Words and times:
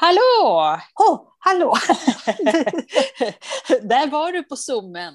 Hallå! 0.00 0.78
Oh, 0.94 1.28
hallå! 1.38 1.74
Där 3.82 4.10
var 4.10 4.32
du 4.32 4.42
på 4.42 4.56
zoomen. 4.56 5.14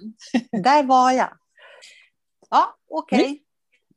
Där 0.64 0.84
var 0.84 1.12
jag. 1.12 1.38
Ja, 2.50 2.76
okej. 2.90 3.22
Okay. 3.22 3.40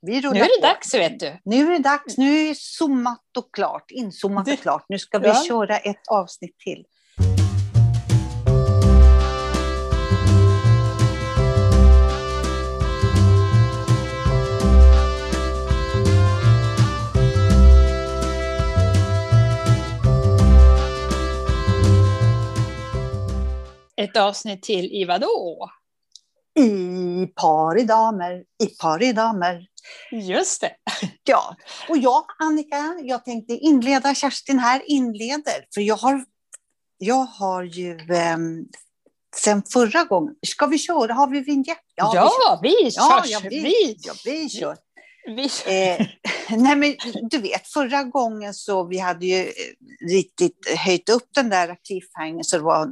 Vi 0.01 0.21
nu 0.21 0.29
är 0.29 0.33
det 0.33 0.61
på. 0.61 0.67
dags, 0.67 0.95
vet 0.95 1.21
du. 1.21 1.39
Nu 1.45 1.67
är 1.67 1.71
det 1.71 1.79
dags. 1.79 2.19
Nu 2.19 2.49
är 2.49 2.55
zoomat 2.55 3.37
och 3.37 3.55
klart, 3.55 3.91
inzoomat 3.91 4.49
och 4.49 4.59
klart. 4.59 4.85
Nu 4.89 4.99
ska 4.99 5.19
vi 5.19 5.29
ja. 5.29 5.45
köra 5.49 5.79
ett 5.79 6.09
avsnitt 6.11 6.59
till. 6.59 6.85
Ett 23.97 24.17
avsnitt 24.17 24.63
till 24.63 24.93
i 24.93 25.05
vadå? 25.05 25.71
I 26.59 27.27
par 27.27 27.79
i 27.79 27.83
damer, 27.83 28.45
i 28.63 28.67
par 28.67 29.03
i 29.03 29.13
damer. 29.13 29.67
Just 30.13 30.61
det. 30.61 30.71
Ja, 31.25 31.57
och 31.89 31.99
jag, 31.99 32.25
Annika, 32.39 32.97
jag 33.03 33.25
tänkte 33.25 33.53
inleda, 33.53 34.15
Kerstin 34.15 34.59
här 34.59 34.83
inleder, 34.87 35.67
för 35.75 35.81
jag 35.81 35.97
har, 35.97 36.25
jag 36.99 37.25
har 37.25 37.63
ju 37.63 37.93
eh, 37.93 38.37
sen 39.37 39.63
förra 39.73 40.05
gången, 40.05 40.35
ska 40.47 40.67
vi 40.67 40.79
köra, 40.79 41.15
har 41.15 41.29
vi 41.29 41.41
vinjett? 41.41 41.79
Ja, 41.95 42.13
ja 42.15 42.61
vi, 42.63 42.69
vi 42.85 42.91
kör. 42.91 43.03
Ja, 43.03 43.23
ja, 43.27 43.41
vi, 43.51 43.97
ja, 43.99 44.15
vi 44.25 44.49
kör. 44.49 44.77
Eh, 45.67 46.07
nej 46.59 46.77
men, 46.77 46.97
du 47.31 47.39
vet, 47.39 47.69
förra 47.69 48.05
gången 48.05 48.55
så 48.55 48.85
vi 48.85 48.99
hade 48.99 49.27
ju 49.27 49.43
eh, 49.43 50.09
riktigt 50.11 50.79
höjt 50.79 51.09
upp 51.09 51.29
den 51.35 51.51
där 51.51 51.77
cliffhangern 51.87 52.45
så 52.45 52.57
det 52.57 52.63
var 52.63 52.89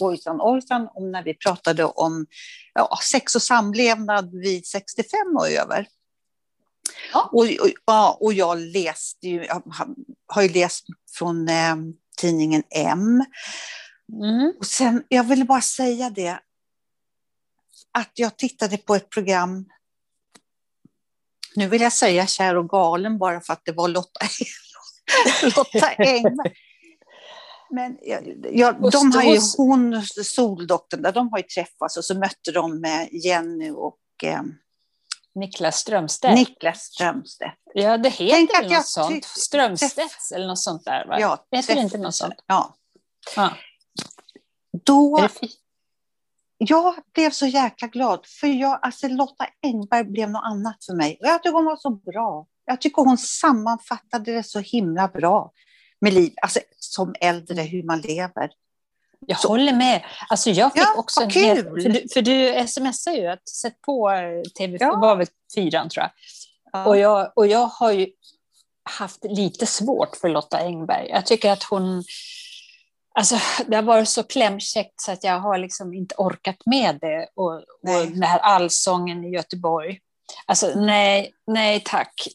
ojsan 0.00 0.40
ojsan 0.40 0.88
om 0.94 1.12
när 1.12 1.22
vi 1.24 1.34
pratade 1.34 1.84
om 1.84 2.26
ja, 2.74 2.98
sex 3.02 3.34
och 3.34 3.42
samlevnad 3.42 4.34
vid 4.34 4.66
65 4.66 5.18
och 5.38 5.50
över. 5.50 5.86
Ja. 7.12 7.30
Och, 7.32 7.42
och, 7.42 7.70
ja, 7.86 8.18
och 8.20 8.32
jag 8.32 8.58
läste 8.58 9.28
ju, 9.28 9.44
jag 9.44 9.62
har 10.26 10.42
ju 10.42 10.48
läst 10.48 10.86
från 11.18 11.48
eh, 11.48 11.76
tidningen 12.16 12.62
M. 12.70 13.24
Mm. 14.22 14.52
Och 14.58 14.66
sen, 14.66 15.04
jag 15.08 15.24
ville 15.24 15.44
bara 15.44 15.60
säga 15.60 16.10
det, 16.10 16.38
att 17.92 18.12
jag 18.14 18.36
tittade 18.36 18.76
på 18.76 18.94
ett 18.94 19.10
program 19.10 19.66
nu 21.56 21.68
vill 21.68 21.80
jag 21.80 21.92
säga 21.92 22.26
kär 22.26 22.56
och 22.56 22.68
galen 22.68 23.18
bara 23.18 23.40
för 23.40 23.52
att 23.52 23.64
det 23.64 23.72
var 23.72 23.88
Lotta, 23.88 24.26
Lotta 25.56 25.88
Engberg. 25.98 26.52
Men 27.70 27.98
jag, 28.52 28.90
de 28.92 29.12
har 29.12 29.22
ju, 29.22 29.40
hon, 29.56 30.02
Soldoktorn, 30.24 31.02
där, 31.02 31.12
de 31.12 31.28
har 31.32 31.38
ju 31.38 31.44
träffats 31.44 31.96
och 31.96 32.04
så 32.04 32.18
mötte 32.18 32.52
de 32.52 32.80
med 32.80 33.08
Jenny 33.12 33.70
och 33.70 33.98
eh, 34.24 34.42
Niklas 35.34 35.76
Strömstedt. 35.76 36.34
Niklas 36.34 36.82
Strömstedt. 36.82 37.56
Ja, 37.74 37.98
det 37.98 38.08
heter 38.08 38.34
Tänk 38.34 38.54
väl 38.54 38.72
något 38.72 38.86
sånt. 38.86 39.24
Strömstedt 39.24 40.32
eller 40.34 40.46
något 40.46 40.58
sånt 40.58 40.84
där, 40.84 41.06
va? 41.06 41.20
Ja, 41.20 41.46
heter 41.52 41.74
det 41.74 41.80
inte 41.80 41.98
något 41.98 42.14
sånt? 42.14 42.34
Ja. 42.46 42.76
ja. 43.36 43.50
Då, 44.84 45.28
jag 46.58 46.94
blev 47.14 47.30
så 47.30 47.46
jäkla 47.46 47.88
glad, 47.88 48.26
för 48.40 48.46
jag, 48.46 48.78
alltså 48.82 49.08
Lotta 49.08 49.46
Engberg 49.62 50.04
blev 50.04 50.30
något 50.30 50.44
annat 50.44 50.84
för 50.84 50.94
mig. 50.94 51.16
jag 51.20 51.42
tycker 51.42 51.56
hon 51.56 51.64
var 51.64 51.76
så 51.76 51.90
bra. 51.90 52.46
Jag 52.64 52.80
tycker 52.80 53.02
hon 53.02 53.18
sammanfattade 53.18 54.32
det 54.32 54.42
så 54.42 54.58
himla 54.60 55.08
bra 55.08 55.52
med 56.00 56.12
liv, 56.12 56.32
alltså 56.42 56.60
som 56.76 57.14
äldre, 57.20 57.62
hur 57.62 57.82
man 57.82 58.00
lever. 58.00 58.50
Jag 59.26 59.40
så. 59.40 59.48
håller 59.48 59.72
med. 59.72 60.04
Alltså 60.28 60.50
jag 60.50 60.72
fick 60.72 60.82
ja, 60.82 60.94
också 60.96 61.20
en 61.20 61.30
hel, 61.30 61.64
för, 61.64 61.88
du, 61.88 62.06
för 62.14 62.22
du 62.22 62.66
smsar 62.68 63.12
ju 63.12 63.26
att 63.26 63.48
sätt 63.48 63.80
på 63.80 64.10
TV, 64.58 64.76
ja. 64.80 64.96
var 64.96 65.16
väl 65.16 65.26
fyran 65.54 65.88
tror 65.88 66.02
jag. 66.02 66.10
Ja. 66.72 66.84
Och 66.84 66.98
jag. 66.98 67.32
Och 67.36 67.46
jag 67.46 67.66
har 67.66 67.92
ju 67.92 68.06
haft 68.98 69.24
lite 69.24 69.66
svårt 69.66 70.16
för 70.16 70.28
Lotta 70.28 70.58
Engberg. 70.58 71.08
Jag 71.08 71.26
tycker 71.26 71.52
att 71.52 71.62
hon 71.62 72.04
Alltså, 73.18 73.36
det 73.66 73.76
har 73.76 73.82
varit 73.82 74.08
så 74.08 74.22
klämkäckt 74.22 75.00
så 75.00 75.12
att 75.12 75.24
jag 75.24 75.40
har 75.40 75.58
liksom 75.58 75.94
inte 75.94 76.14
orkat 76.18 76.66
med 76.66 76.98
det. 77.00 77.28
Och, 77.34 77.54
och 77.54 78.06
den 78.10 78.22
här 78.22 78.38
allsången 78.38 79.24
i 79.24 79.30
Göteborg. 79.30 79.98
Alltså 80.46 80.80
nej, 80.80 81.32
nej 81.46 81.82
tack. 81.84 82.28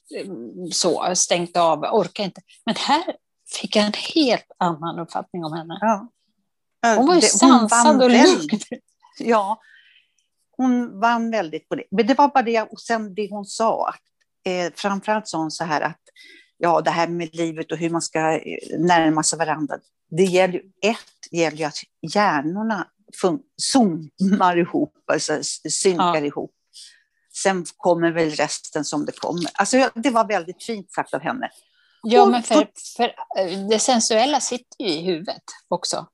Så, 0.72 1.16
stängt 1.16 1.58
av, 1.58 1.80
orkar 1.80 2.24
inte. 2.24 2.42
Men 2.66 2.76
här 2.76 3.16
fick 3.62 3.76
jag 3.76 3.86
en 3.86 3.94
helt 4.16 4.52
annan 4.58 5.00
uppfattning 5.00 5.46
om 5.46 5.54
henne. 5.54 5.78
Ja. 5.82 6.08
Hon 6.96 7.08
var 7.08 7.16
ju 7.16 7.22
sansad 7.22 8.04
och 8.04 8.10
lugn. 8.10 8.60
Ja, 9.20 9.62
hon 10.58 11.00
vann 11.00 11.32
väldigt 11.32 11.70
på 11.70 11.76
det. 11.76 11.84
Men 11.92 12.08
det 12.08 12.14
var 12.14 12.28
bara 12.28 12.44
det, 12.44 12.62
och 12.62 12.82
sen 12.82 13.16
det 13.16 13.30
hon 13.30 13.46
sa, 13.46 13.88
att, 13.90 14.02
eh, 14.46 14.74
framförallt 14.76 15.28
sa 15.28 15.38
hon 15.38 15.52
så 15.52 15.64
här 15.64 15.82
att 15.82 16.02
ja, 16.58 16.82
det 16.82 16.92
här 16.92 17.08
med 17.08 17.36
livet 17.36 17.72
och 17.72 17.78
hur 17.78 17.90
man 17.90 18.02
ska 18.02 18.20
eh, 18.20 18.80
närma 18.80 19.24
sig 19.24 19.40
varandra. 19.40 19.76
Det 20.18 20.24
gäller 20.24 20.62
ett 20.81 20.97
gäller 21.31 21.57
ju 21.57 21.63
att 21.63 21.78
hjärnorna 22.13 22.88
zoomar 23.62 24.57
ihop, 24.57 24.94
alltså 25.12 25.40
synkar 25.69 26.16
ja. 26.16 26.25
ihop. 26.25 26.51
Sen 27.34 27.66
kommer 27.78 28.12
väl 28.12 28.29
resten 28.29 28.85
som 28.85 29.06
det 29.06 29.12
kommer. 29.12 29.50
Alltså, 29.53 29.90
det 29.96 30.09
var 30.09 30.28
väldigt 30.28 30.63
fint 30.63 30.91
sagt 30.91 31.13
av 31.13 31.22
henne. 31.22 31.50
Ja, 32.03 32.25
men 32.25 32.44
för, 32.44 32.68
för 32.97 33.03
eh, 33.40 33.68
det 33.69 33.79
sensuella 33.79 34.40
sitter 34.40 34.84
ju 34.84 34.90
i 34.90 35.02
huvudet 35.02 35.44
också, 35.68 36.07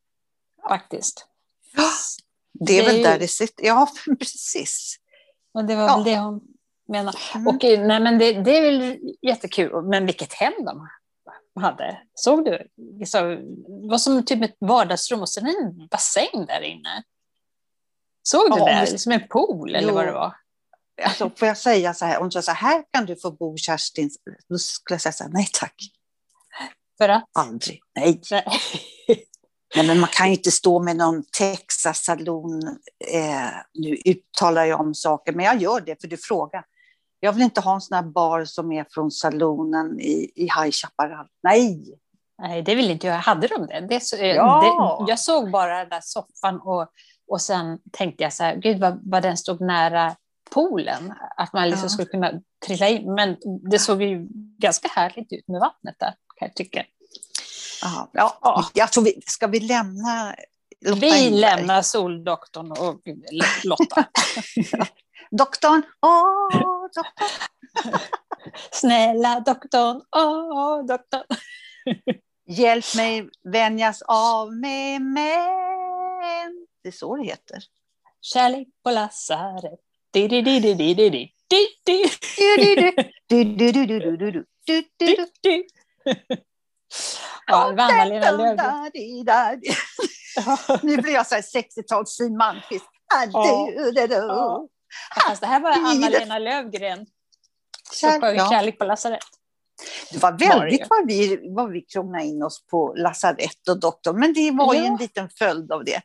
faktiskt. 0.70 1.26
Ja, 1.76 1.90
det 2.66 2.80
är 2.80 2.82
det 2.82 2.92
väl 2.92 3.00
är 3.00 3.04
där 3.04 3.14
ju... 3.14 3.20
det 3.20 3.28
sitter. 3.28 3.66
Ja, 3.66 3.88
precis. 4.20 4.96
Och 5.54 5.66
det 5.66 5.76
var 5.76 5.88
ja. 5.88 5.96
väl 5.96 6.04
det 6.06 6.18
hon 6.18 6.42
menar. 6.88 7.16
Mm. 7.36 7.48
Och, 7.48 7.64
eh, 7.64 7.88
nej, 7.88 8.00
men 8.00 8.18
det, 8.18 8.34
det 8.34 8.58
är 8.58 8.62
väl 8.62 9.00
jättekul, 9.22 9.84
men 9.84 10.06
vilket 10.06 10.34
hem 10.34 10.54
de 10.66 10.88
hade. 11.60 12.02
Såg 12.14 12.46
du? 12.46 12.68
det 13.00 13.16
var 13.90 13.98
som 13.98 14.26
typ 14.26 14.44
ett 14.44 14.58
vardagsrum 14.60 15.22
och 15.22 15.30
sen 15.30 15.48
en 15.48 15.88
bassäng 15.88 16.46
där 16.48 16.62
inne. 16.62 17.04
Såg 18.24 18.52
du 18.52 18.58
ja, 18.58 18.66
det? 18.66 18.98
Som 19.00 19.12
en 19.12 19.28
pool 19.28 19.76
eller 19.76 19.88
jo. 19.88 19.96
vad 19.96 20.06
det 20.06 20.12
var? 20.12 20.36
Alltså, 21.04 21.32
får 21.36 21.48
jag 21.48 21.58
säga 21.58 21.94
så 21.94 22.06
här, 22.06 22.20
om 22.20 22.30
du 22.30 22.42
sa 22.42 22.52
här 22.52 22.84
kan 22.94 23.06
du 23.06 23.16
få 23.16 23.32
bo 23.32 23.58
Kerstin, 23.58 24.10
då 24.50 24.58
skulle 24.58 24.94
jag 24.94 25.02
säga 25.02 25.14
så 25.14 25.24
här, 25.24 25.32
nej 25.32 25.50
tack. 25.54 25.76
För 26.98 27.10
att? 27.10 27.24
Aldrig, 27.40 27.82
nej. 27.96 28.22
nej. 28.32 28.46
nej 29.76 29.88
men 29.88 30.00
man 30.00 30.10
kan 30.14 30.28
ju 30.28 30.34
inte 30.34 30.52
stå 30.52 30.84
med 30.84 30.96
någon 30.96 31.24
Texas-salon, 31.38 32.68
eh, 33.14 33.50
nu 33.74 33.98
uttalar 34.06 34.66
jag 34.66 34.80
om 34.80 34.96
saker, 34.96 35.34
men 35.34 35.46
jag 35.46 35.62
gör 35.62 35.82
det 35.82 36.02
för 36.02 36.08
du 36.08 36.18
frågar. 36.18 36.66
Jag 37.20 37.34
vill 37.34 37.44
inte 37.44 37.62
ha 37.62 37.76
en 37.76 37.82
sån 37.82 37.96
här 37.96 38.04
bar 38.04 38.46
som 38.46 38.72
är 38.72 38.86
från 38.90 39.12
salonen 39.12 40.00
i, 40.00 40.32
i 40.36 40.44
High 40.44 40.72
Chaparral. 40.72 41.28
Nej! 41.44 42.00
Nej, 42.42 42.62
det 42.62 42.76
vill 42.76 42.92
inte 42.92 43.08
jag. 43.08 43.16
Hade 43.16 43.48
de 43.48 43.68
det? 43.68 43.88
det, 43.90 44.04
så, 44.04 44.16
eh, 44.16 44.36
ja. 44.36 44.98
det 45.06 45.12
jag 45.12 45.20
såg 45.20 45.52
bara 45.52 45.80
den 45.80 45.90
där 45.90 46.02
soffan 46.04 46.60
och, 46.60 46.88
och 47.28 47.42
sen 47.42 47.80
tänkte 47.92 48.24
jag 48.24 48.34
så 48.34 48.44
här, 48.44 48.56
gud 48.56 48.80
vad, 48.80 49.00
vad 49.04 49.24
den 49.24 49.38
stod 49.38 49.62
nära 49.62 50.16
poolen. 50.50 51.14
Att 51.38 51.54
man 51.54 51.70
liksom 51.70 51.86
ja. 51.86 51.90
skulle 51.90 52.08
kunna 52.08 52.32
trilla 52.66 52.88
in. 52.88 53.14
Men 53.14 53.38
det 53.72 53.80
såg 53.80 54.02
ju 54.02 54.28
ganska 54.58 54.88
härligt 54.88 55.34
ut 55.34 55.48
med 55.48 55.60
vattnet 55.60 55.96
där, 56.00 56.14
kan 56.38 56.48
jag 56.48 56.56
tycka. 56.56 56.84
Aha. 57.86 58.10
Ja, 58.14 58.66
jag 58.74 58.92
tror 58.92 59.04
vi, 59.04 59.22
ska 59.26 59.48
vi 59.48 59.60
lämna 59.60 60.36
Lotta 60.86 61.00
Vi 61.00 61.30
lämnar 61.30 61.82
Soldoktorn 61.82 62.72
och 62.72 63.02
Lotta. 63.64 64.06
doktorn, 65.32 65.82
åh, 66.02 66.50
doktorn. 66.96 67.40
Snälla 68.72 69.40
doktorn, 69.40 70.02
åh, 70.16 70.86
doktorn. 70.86 71.24
Hjälp 72.48 72.96
mig 72.96 73.30
vänjas 73.44 74.02
av 74.02 74.54
med 74.54 75.02
män. 75.02 76.68
Det 76.84 76.90
är 76.90 76.92
så 76.92 77.16
det 77.16 77.24
heter. 77.24 77.64
Kärlek 78.22 78.68
på 78.84 78.92
lasarett. 78.92 79.80
Ja, 87.48 87.76
Anna-Lena 87.78 88.32
Löfgren. 88.32 88.58
Nu 90.84 90.98
blir 90.98 91.14
jag 91.14 91.28
så 91.28 91.36
här 91.36 91.42
60-tals 91.42 92.10
Siw 92.10 92.38
Malmkvist. 92.38 92.86
Fast 95.28 95.42
det 95.42 95.48
här 95.48 95.60
var 95.60 95.72
Anna-Lena 95.72 96.40
Lövgren 96.40 97.06
som 97.92 98.22
sjöng 98.22 98.36
ja. 98.36 98.50
Kärlek 98.50 98.78
på 98.78 98.86
lasarett. 98.86 99.20
Det 100.12 100.18
var 100.18 100.32
väldigt 100.32 100.88
vad 100.90 101.08
vi, 101.08 101.40
vad 101.56 101.72
vi 101.72 101.82
kronade 101.82 102.26
in 102.26 102.44
oss 102.44 102.66
på 102.68 102.94
lasarett 102.98 103.68
och 103.70 103.80
doktor, 103.80 104.14
men 104.14 104.34
det 104.34 104.52
var 104.52 104.74
ja. 104.74 104.82
ju 104.82 104.86
en 104.86 104.98
liten 104.98 105.30
följd 105.30 105.72
av 105.72 105.84
det. 105.84 106.02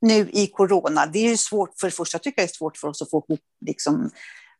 Nu 0.00 0.30
i 0.32 0.46
corona, 0.46 1.06
det 1.06 1.18
är 1.18 1.36
svårt, 1.36 1.70
för 1.80 1.86
det 1.86 1.90
första 1.90 2.18
tycker 2.18 2.42
jag 2.42 2.48
det 2.48 2.52
är 2.52 2.56
svårt 2.56 2.76
för 2.76 2.88
oss 2.88 3.02
att 3.02 3.10
få 3.10 3.24
ihop 3.28 3.40
liksom, 3.66 4.10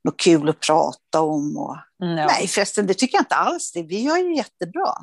något 0.05 0.20
kul 0.20 0.49
att 0.49 0.61
prata 0.61 1.20
om. 1.20 1.56
Och... 1.56 1.76
Mm, 2.02 2.19
ja. 2.19 2.26
Nej 2.26 2.49
förresten, 2.49 2.87
det 2.87 2.94
tycker 2.94 3.17
jag 3.17 3.23
inte 3.23 3.35
alls. 3.35 3.73
Det. 3.73 3.82
Vi 3.82 4.02
gör 4.02 4.17
ju 4.17 4.37
jättebra. 4.37 4.94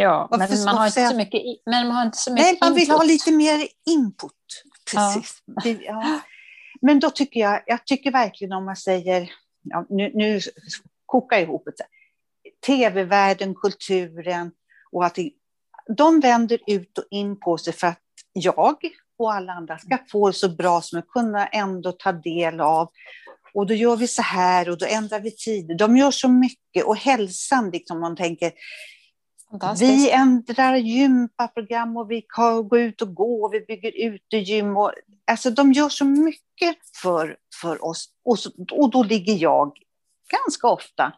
Ja, 0.00 0.28
men 0.30 0.64
man, 0.64 0.76
har 0.76 0.86
inte 0.86 1.08
så 1.08 1.16
mycket, 1.16 1.42
men 1.66 1.86
man 1.86 1.96
har 1.96 2.06
inte 2.06 2.18
så 2.18 2.32
mycket 2.32 2.44
Nej, 2.44 2.58
man 2.60 2.74
vill 2.74 2.82
input. 2.82 2.96
ha 2.96 3.04
lite 3.04 3.32
mer 3.32 3.68
input. 3.86 4.32
Precis. 4.92 5.42
Ja. 5.64 5.74
ja. 5.80 6.20
Men 6.80 7.00
då 7.00 7.10
tycker 7.10 7.40
jag, 7.40 7.62
jag 7.66 7.86
tycker 7.86 8.10
verkligen 8.10 8.52
om 8.52 8.64
man 8.64 8.76
säger, 8.76 9.30
ja, 9.62 9.86
nu, 9.88 10.10
nu 10.14 10.40
kokar 11.06 11.36
jag 11.36 11.42
ihop 11.42 11.64
det, 11.64 11.84
tv-världen, 12.66 13.54
kulturen 13.54 14.50
och 14.92 15.06
att 15.06 15.14
det, 15.14 15.30
de 15.96 16.20
vänder 16.20 16.58
ut 16.66 16.98
och 16.98 17.04
in 17.10 17.40
på 17.40 17.58
sig 17.58 17.72
för 17.72 17.86
att 17.86 18.02
jag 18.32 18.76
och 19.18 19.34
alla 19.34 19.52
andra 19.52 19.78
ska 19.78 19.98
få 20.10 20.26
det 20.26 20.32
så 20.32 20.48
bra 20.48 20.80
som 20.80 20.96
möjligt, 20.96 21.10
kunna 21.10 21.46
ändå 21.46 21.92
ta 21.92 22.12
del 22.12 22.60
av. 22.60 22.90
Och 23.54 23.66
då 23.66 23.74
gör 23.74 23.96
vi 23.96 24.08
så 24.08 24.22
här 24.22 24.68
och 24.68 24.78
då 24.78 24.86
ändrar 24.86 25.20
vi 25.20 25.30
tider. 25.30 25.74
De 25.74 25.96
gör 25.96 26.10
så 26.10 26.28
mycket 26.28 26.84
och 26.84 26.96
hälsan, 26.96 27.70
liksom 27.70 28.00
man 28.00 28.16
tänker, 28.16 28.52
vi 29.78 30.10
ändrar 30.10 30.76
gympaprogram 30.76 31.96
och 31.96 32.10
vi 32.10 32.26
går 32.68 32.78
ut 32.78 33.02
och 33.02 33.14
går, 33.14 33.44
och 33.44 33.54
vi 33.54 33.60
bygger 33.60 33.92
utegym. 34.06 34.76
Och, 34.76 34.92
alltså 35.26 35.50
de 35.50 35.72
gör 35.72 35.88
så 35.88 36.04
mycket 36.04 36.76
för, 37.02 37.36
för 37.60 37.84
oss. 37.84 38.08
Och, 38.24 38.38
så, 38.38 38.50
och 38.72 38.90
då 38.90 39.02
ligger 39.02 39.34
jag 39.34 39.72
ganska 40.30 40.68
ofta, 40.68 41.12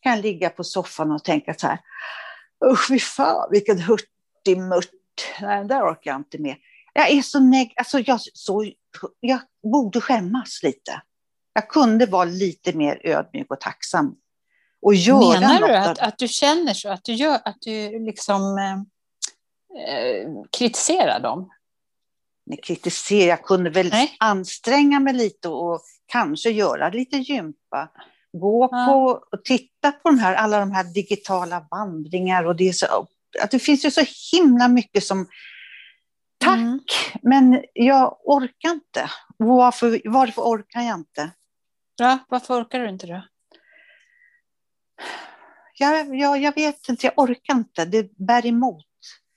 kan 0.00 0.20
ligga 0.20 0.50
på 0.50 0.64
soffan 0.64 1.12
och 1.12 1.24
tänka 1.24 1.54
så 1.54 1.66
här, 1.66 1.78
usch 2.72 2.88
fy 2.88 2.98
fan 2.98 3.48
vilken 3.50 3.78
hurtig 3.78 4.58
mört. 4.58 4.90
Nej, 5.40 5.64
där 5.64 5.82
orkar 5.82 6.10
jag 6.10 6.20
inte 6.20 6.38
med. 6.38 6.56
Jag 6.94 7.10
är 7.10 7.22
så 7.22 7.40
neg... 7.40 7.74
Alltså 7.76 7.98
jag, 7.98 8.20
så, 8.20 8.72
jag 9.20 9.40
borde 9.72 10.00
skämmas 10.00 10.62
lite. 10.62 11.02
Jag 11.52 11.68
kunde 11.68 12.06
vara 12.06 12.24
lite 12.24 12.72
mer 12.72 13.00
ödmjuk 13.04 13.50
och 13.50 13.60
tacksam 13.60 14.16
och 14.82 14.94
göra 14.94 15.40
Menar 15.40 15.68
du 15.68 15.74
att, 15.76 15.98
att 15.98 16.18
du 16.18 16.28
känner 16.28 16.74
så, 16.74 16.88
att 16.88 17.04
du, 17.04 17.12
gör, 17.12 17.38
att 17.44 17.56
du 17.60 17.98
liksom 17.98 18.58
eh, 18.58 18.72
eh, 19.84 20.28
kritiserar 20.52 21.20
dem? 21.20 21.50
Nej, 22.46 22.60
kritisera, 22.62 23.28
jag 23.28 23.42
kunde 23.42 23.70
väl 23.70 23.88
Nej. 23.88 24.16
anstränga 24.18 25.00
mig 25.00 25.14
lite 25.14 25.48
och 25.48 25.80
kanske 26.06 26.50
göra 26.50 26.88
lite 26.88 27.16
gympa. 27.16 27.88
Gå 28.32 28.68
ja. 28.72 28.86
på 28.86 29.20
och 29.36 29.44
titta 29.44 29.92
på 29.92 30.10
de 30.10 30.18
här, 30.18 30.34
alla 30.34 30.60
de 30.60 30.72
här 30.72 30.84
digitala 30.84 31.66
vandringar 31.70 32.44
och 32.44 32.56
det, 32.56 32.68
är 32.68 32.72
så, 32.72 33.06
att 33.42 33.50
det 33.50 33.58
finns 33.58 33.84
ju 33.84 33.90
så 33.90 34.04
himla 34.32 34.68
mycket 34.68 35.04
som 35.04 35.26
Tack, 36.38 36.58
mm. 36.58 36.80
men 37.22 37.64
jag 37.72 38.18
orkar 38.24 38.70
inte. 38.70 39.10
Varför, 39.36 40.00
varför 40.04 40.42
orkar 40.42 40.80
jag 40.80 40.94
inte? 40.94 41.30
Ja, 41.96 42.18
varför 42.28 42.62
orkar 42.62 42.80
du 42.80 42.88
inte 42.88 43.06
då? 43.06 43.22
Jag, 45.78 46.16
jag, 46.16 46.38
jag 46.38 46.54
vet 46.54 46.88
inte, 46.88 47.06
jag 47.06 47.18
orkar 47.18 47.54
inte. 47.54 47.84
Det 47.84 48.16
bär 48.16 48.46
emot. 48.46 48.84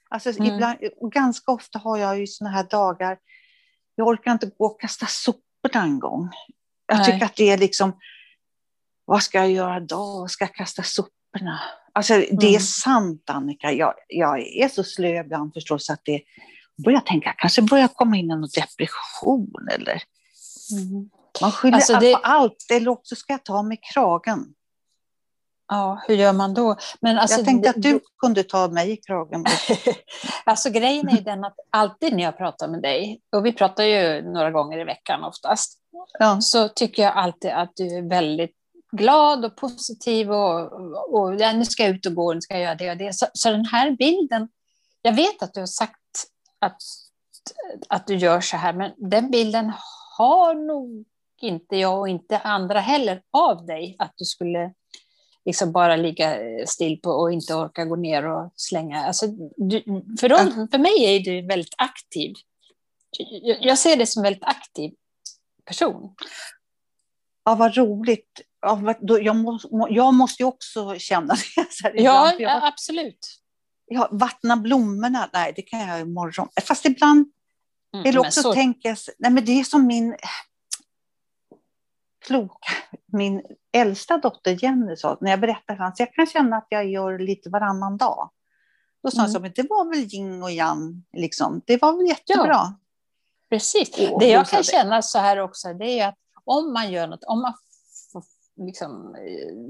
Alltså, 0.09 0.29
mm. 0.29 0.53
ibland, 0.53 0.77
ganska 1.13 1.51
ofta 1.51 1.79
har 1.79 1.97
jag 1.97 2.19
ju 2.19 2.27
såna 2.27 2.49
här 2.49 2.63
dagar, 2.63 3.17
jag 3.95 4.07
orkar 4.07 4.31
inte 4.31 4.51
gå 4.57 4.65
och 4.65 4.81
kasta 4.81 5.05
soporna 5.05 5.83
en 5.83 5.99
gång. 5.99 6.29
Jag 6.87 6.97
Nej. 6.97 7.05
tycker 7.05 7.25
att 7.25 7.35
det 7.35 7.49
är 7.49 7.57
liksom, 7.57 7.99
vad 9.05 9.23
ska 9.23 9.37
jag 9.37 9.51
göra 9.51 9.79
då? 9.79 10.27
Ska 10.27 10.43
jag 10.43 10.55
kasta 10.55 10.83
soporna? 10.83 11.59
Alltså, 11.93 12.13
det 12.13 12.45
är 12.45 12.49
mm. 12.49 12.59
sant, 12.59 13.29
Annika. 13.29 13.71
Jag, 13.71 13.93
jag 14.07 14.39
är 14.39 14.67
så 14.67 14.83
slö 14.83 15.19
ibland 15.19 15.53
förstås 15.53 15.89
att 15.89 16.01
det 16.05 16.21
börjar 16.83 16.99
tänka, 16.99 17.33
kanske 17.37 17.61
börjar 17.61 17.87
komma 17.87 18.17
in 18.17 18.31
en 18.31 18.41
depression 18.41 19.67
eller 19.71 20.03
mm. 20.71 21.09
Man 21.41 21.51
skyller 21.51 21.75
alltså 21.75 21.99
det... 21.99 22.13
på 22.13 22.19
allt, 22.23 22.65
eller 22.71 22.91
också 22.91 23.15
ska 23.15 23.33
jag 23.33 23.45
ta 23.45 23.63
mig 23.63 23.79
kragen. 23.93 24.45
Ja, 25.69 26.01
hur 26.07 26.15
gör 26.15 26.33
man 26.33 26.53
då? 26.53 26.75
Men 27.01 27.17
alltså, 27.17 27.37
jag 27.37 27.45
tänkte 27.45 27.69
att 27.69 27.81
du 27.81 27.99
kunde 28.17 28.43
ta 28.43 28.67
mig 28.67 28.91
i 28.91 28.97
kragen. 28.97 29.45
alltså 30.45 30.69
grejen 30.69 31.09
är 31.09 31.21
den 31.21 31.43
att 31.43 31.55
alltid 31.69 32.13
när 32.13 32.23
jag 32.23 32.37
pratar 32.37 32.67
med 32.67 32.81
dig, 32.81 33.21
och 33.35 33.45
vi 33.45 33.53
pratar 33.53 33.83
ju 33.83 34.21
några 34.21 34.51
gånger 34.51 34.79
i 34.79 34.83
veckan 34.83 35.23
oftast, 35.23 35.79
ja. 36.19 36.41
så 36.41 36.69
tycker 36.69 37.03
jag 37.03 37.13
alltid 37.13 37.51
att 37.51 37.71
du 37.75 37.97
är 37.97 38.09
väldigt 38.09 38.55
glad 38.91 39.45
och 39.45 39.55
positiv 39.55 40.31
och, 40.31 40.71
och 41.13 41.35
ja, 41.41 41.53
nu 41.53 41.65
ska 41.65 41.83
jag 41.83 41.95
ut 41.95 42.05
och 42.05 42.15
gå, 42.15 42.33
nu 42.33 42.41
ska 42.41 42.53
jag 42.53 42.63
göra 42.63 42.75
det 42.75 42.91
och 42.91 42.97
det. 42.97 43.13
Så, 43.13 43.25
så 43.33 43.51
den 43.51 43.65
här 43.65 43.91
bilden, 43.91 44.49
jag 45.01 45.13
vet 45.13 45.43
att 45.43 45.53
du 45.53 45.59
har 45.59 45.67
sagt 45.67 45.95
att, 46.59 46.81
att 47.89 48.07
du 48.07 48.15
gör 48.15 48.41
så 48.41 48.57
här, 48.57 48.73
men 48.73 48.91
den 48.97 49.31
bilden 49.31 49.71
har 50.17 50.55
nog 50.55 51.05
inte 51.41 51.75
jag 51.75 51.99
och 51.99 52.09
inte 52.09 52.39
andra 52.39 52.79
heller 52.79 53.21
av 53.31 53.65
dig, 53.65 53.95
att 53.99 54.13
du 54.15 54.25
skulle 54.25 54.73
liksom 55.49 55.71
bara 55.71 55.95
ligga 55.95 56.37
still 56.67 57.01
på 57.01 57.09
och 57.09 57.31
inte 57.33 57.55
orka 57.55 57.85
gå 57.85 57.95
ner 57.95 58.27
och 58.27 58.53
slänga. 58.55 59.05
Alltså, 59.05 59.27
du, 59.57 59.83
för, 60.19 60.29
dem, 60.29 60.67
för 60.71 60.77
mig 60.77 61.15
är 61.15 61.19
du 61.19 61.47
väldigt 61.47 61.73
aktiv. 61.77 62.33
Jag 63.61 63.77
ser 63.77 63.95
dig 63.95 64.05
som 64.05 64.19
en 64.19 64.23
väldigt 64.23 64.43
aktiv 64.43 64.91
person. 65.65 66.15
Ja, 67.45 67.55
vad 67.55 67.77
roligt. 67.77 68.41
Ja, 68.61 68.95
jag, 69.21 69.35
måste, 69.35 69.67
jag 69.89 70.13
måste 70.13 70.43
ju 70.43 70.47
också 70.47 70.95
känna 70.99 71.33
det. 71.83 72.01
ja, 72.01 72.33
ja, 72.39 72.67
absolut. 72.67 73.27
Ja, 73.85 74.09
vattna 74.11 74.57
blommorna, 74.57 75.29
nej, 75.33 75.53
det 75.55 75.61
kan 75.61 75.79
jag 75.79 76.01
imorgon. 76.01 76.47
Fast 76.63 76.85
ibland 76.85 77.27
mm, 77.93 78.03
vill 78.03 78.19
också 78.19 78.41
så... 78.41 78.53
tänka, 78.53 78.95
nej 79.17 79.31
men 79.31 79.45
det 79.45 79.51
är 79.59 79.63
som 79.63 79.87
min 79.87 80.15
kloka, 82.19 82.73
min 83.05 83.43
äldsta 83.71 84.17
dotter 84.17 84.63
Jenny 84.63 84.95
sa, 84.95 85.17
när 85.21 85.31
jag 85.31 85.39
berättade 85.39 85.77
för 85.77 85.83
honom, 85.83 85.93
jag 85.97 86.13
kan 86.13 86.25
känna 86.25 86.57
att 86.57 86.67
jag 86.69 86.89
gör 86.89 87.19
lite 87.19 87.49
varannan 87.49 87.97
dag. 87.97 88.31
Då 89.03 89.11
sa 89.11 89.21
mm. 89.21 89.33
han, 89.33 89.41
men 89.41 89.51
det 89.55 89.69
var 89.69 89.89
väl 89.89 90.13
yin 90.13 90.43
och 90.43 90.51
yang, 90.51 91.03
liksom. 91.13 91.61
det 91.65 91.81
var 91.81 91.97
väl 91.97 92.07
jättebra. 92.07 92.47
Ja, 92.47 92.73
precis. 93.49 94.09
Och, 94.11 94.19
det 94.19 94.29
jag 94.29 94.47
kan 94.47 94.63
känna 94.63 95.01
så 95.01 95.19
här 95.19 95.37
också, 95.37 95.73
det 95.73 95.99
är 95.99 96.07
att 96.07 96.17
om 96.43 96.73
man 96.73 96.91
gör 96.91 97.07
något, 97.07 97.23
om 97.23 97.41
man 97.41 97.53
liksom, 98.65 99.15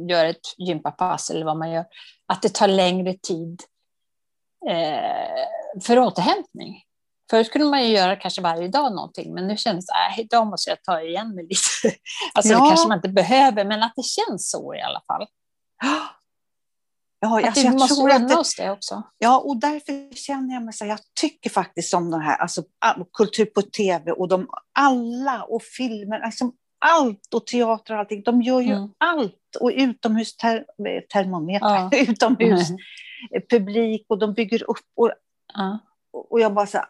gör 0.09 0.25
ett 0.25 0.57
gympapass 0.57 1.29
eller 1.29 1.45
vad 1.45 1.57
man 1.57 1.71
gör, 1.71 1.85
att 2.25 2.41
det 2.41 2.53
tar 2.53 2.67
längre 2.67 3.13
tid 3.13 3.63
eh, 4.69 5.81
för 5.81 5.99
återhämtning. 5.99 6.83
Förut 7.29 7.51
kunde 7.51 7.69
man 7.69 7.83
ju 7.83 7.89
göra 7.89 8.15
kanske 8.15 8.41
varje 8.41 8.67
dag 8.67 8.95
någonting, 8.95 9.33
men 9.33 9.47
nu 9.47 9.57
känns 9.57 9.85
det 9.85 9.93
att 9.93 10.17
äh, 10.17 10.25
idag 10.25 10.47
måste 10.47 10.69
jag 10.69 10.83
ta 10.83 11.01
igen 11.01 11.35
mig 11.35 11.43
lite. 11.43 11.97
Alltså 12.33 12.53
ja. 12.53 12.63
det 12.63 12.69
kanske 12.69 12.87
man 12.87 12.97
inte 12.97 13.09
behöver, 13.09 13.65
men 13.65 13.83
att 13.83 13.93
det 13.95 14.03
känns 14.03 14.51
så 14.51 14.75
i 14.75 14.81
alla 14.81 15.01
fall. 15.07 15.27
Ja, 17.21 17.47
alltså, 17.47 17.61
vi 17.61 17.69
måste 17.69 17.95
tror 17.95 18.15
unna 18.15 18.39
oss 18.39 18.55
det 18.55 18.71
också. 18.71 19.03
Ja, 19.17 19.39
och 19.39 19.59
därför 19.59 20.15
känner 20.15 20.53
jag 20.53 20.63
mig 20.63 20.73
så 20.73 20.83
här, 20.83 20.91
jag 20.91 20.99
tycker 21.21 21.49
faktiskt 21.49 21.93
om 21.93 22.11
den 22.11 22.21
här, 22.21 22.37
alltså 22.37 22.63
kultur 23.17 23.45
på 23.45 23.61
tv 23.61 24.11
och 24.11 24.27
de 24.27 24.47
alla 24.79 25.43
och 25.43 25.63
filmer, 25.63 26.19
alltså 26.19 26.51
allt 26.85 27.33
och 27.33 27.47
teater 27.47 27.93
och 27.93 27.99
allting, 27.99 28.23
de 28.23 28.41
gör 28.41 28.61
ju 28.61 28.73
mm. 28.73 28.89
allt 28.97 29.55
och 29.59 29.71
utomhus 29.75 30.37
ter, 30.37 30.65
termometer, 31.13 31.67
ja. 31.67 31.89
utomhus 31.97 32.69
mm. 32.69 32.79
publik 33.49 34.05
och 34.09 34.19
de 34.19 34.33
bygger 34.33 34.69
upp 34.69 34.85
och, 34.95 35.11
ja. 35.53 35.79
och 36.13 36.39
jag 36.39 36.53
bara 36.53 36.67
så 36.67 36.77
här, 36.77 36.87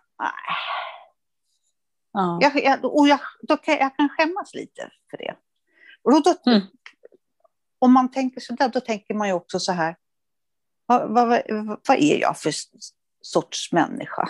Ja. 2.14 2.38
Jag, 2.42 2.64
jag, 2.64 2.86
och 2.86 3.08
jag, 3.08 3.20
då 3.42 3.58
kan, 3.58 3.78
jag 3.78 3.96
kan 3.96 4.10
skämmas 4.10 4.54
lite 4.54 4.92
för 5.10 5.18
det. 5.18 5.36
Och 6.02 6.24
då, 6.24 6.52
mm. 6.52 6.62
Om 7.80 7.94
man 7.94 8.12
tänker 8.12 8.42
så 8.42 8.54
där, 8.54 8.70
då 8.70 8.80
tänker 8.80 9.14
man 9.14 9.28
ju 9.28 9.34
också 9.34 9.60
så 9.60 9.72
här, 9.72 9.96
vad, 10.86 11.10
vad, 11.10 11.42
vad 11.88 11.98
är 11.98 12.22
jag 12.22 12.38
för 12.38 12.54
sorts 13.22 13.72
människa? 13.72 14.30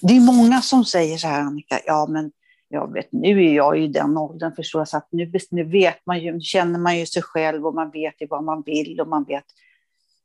Det 0.00 0.16
är 0.16 0.20
många 0.20 0.62
som 0.62 0.84
säger 0.84 1.18
så 1.18 1.28
här, 1.28 1.40
Annika, 1.40 1.80
ja 1.86 2.06
men 2.10 2.32
jag 2.68 2.92
vet, 2.92 3.12
nu 3.12 3.44
är 3.44 3.54
jag 3.54 3.78
i 3.78 3.88
den 3.88 4.16
åldern 4.16 4.54
förstår 4.56 4.84
så 4.84 4.96
att 4.96 5.08
nu, 5.10 5.32
nu 5.50 5.64
vet 5.64 6.06
man 6.06 6.20
ju, 6.20 6.40
känner 6.40 6.78
man 6.78 6.98
ju 6.98 7.06
sig 7.06 7.22
själv 7.22 7.66
och 7.66 7.74
man 7.74 7.90
vet 7.90 8.20
ju 8.20 8.26
vad 8.26 8.44
man 8.44 8.62
vill 8.62 9.00
och 9.00 9.08
man 9.08 9.24
vet, 9.24 9.44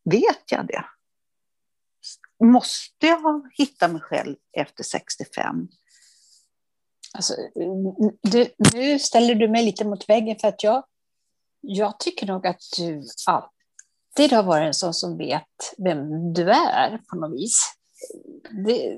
vet 0.03 0.51
jag 0.51 0.67
det? 0.67 0.85
Måste 2.43 3.07
jag 3.07 3.41
hitta 3.57 3.87
mig 3.87 4.01
själv 4.01 4.35
efter 4.57 4.83
65? 4.83 5.67
Alltså, 7.13 7.33
du, 8.21 8.47
nu 8.73 8.99
ställer 8.99 9.35
du 9.35 9.47
mig 9.47 9.65
lite 9.65 9.85
mot 9.85 10.09
väggen 10.09 10.35
för 10.41 10.47
att 10.47 10.63
jag, 10.63 10.83
jag 11.61 11.99
tycker 11.99 12.27
nog 12.27 12.47
att 12.47 12.61
du 12.77 13.03
alltid 13.27 14.33
har 14.33 14.43
varit 14.43 14.67
en 14.67 14.73
sån 14.73 14.93
som 14.93 15.17
vet 15.17 15.73
vem 15.77 16.33
du 16.33 16.51
är 16.51 16.97
på 17.09 17.15
något 17.15 17.39
vis. 17.39 17.59
Det, 18.65 18.97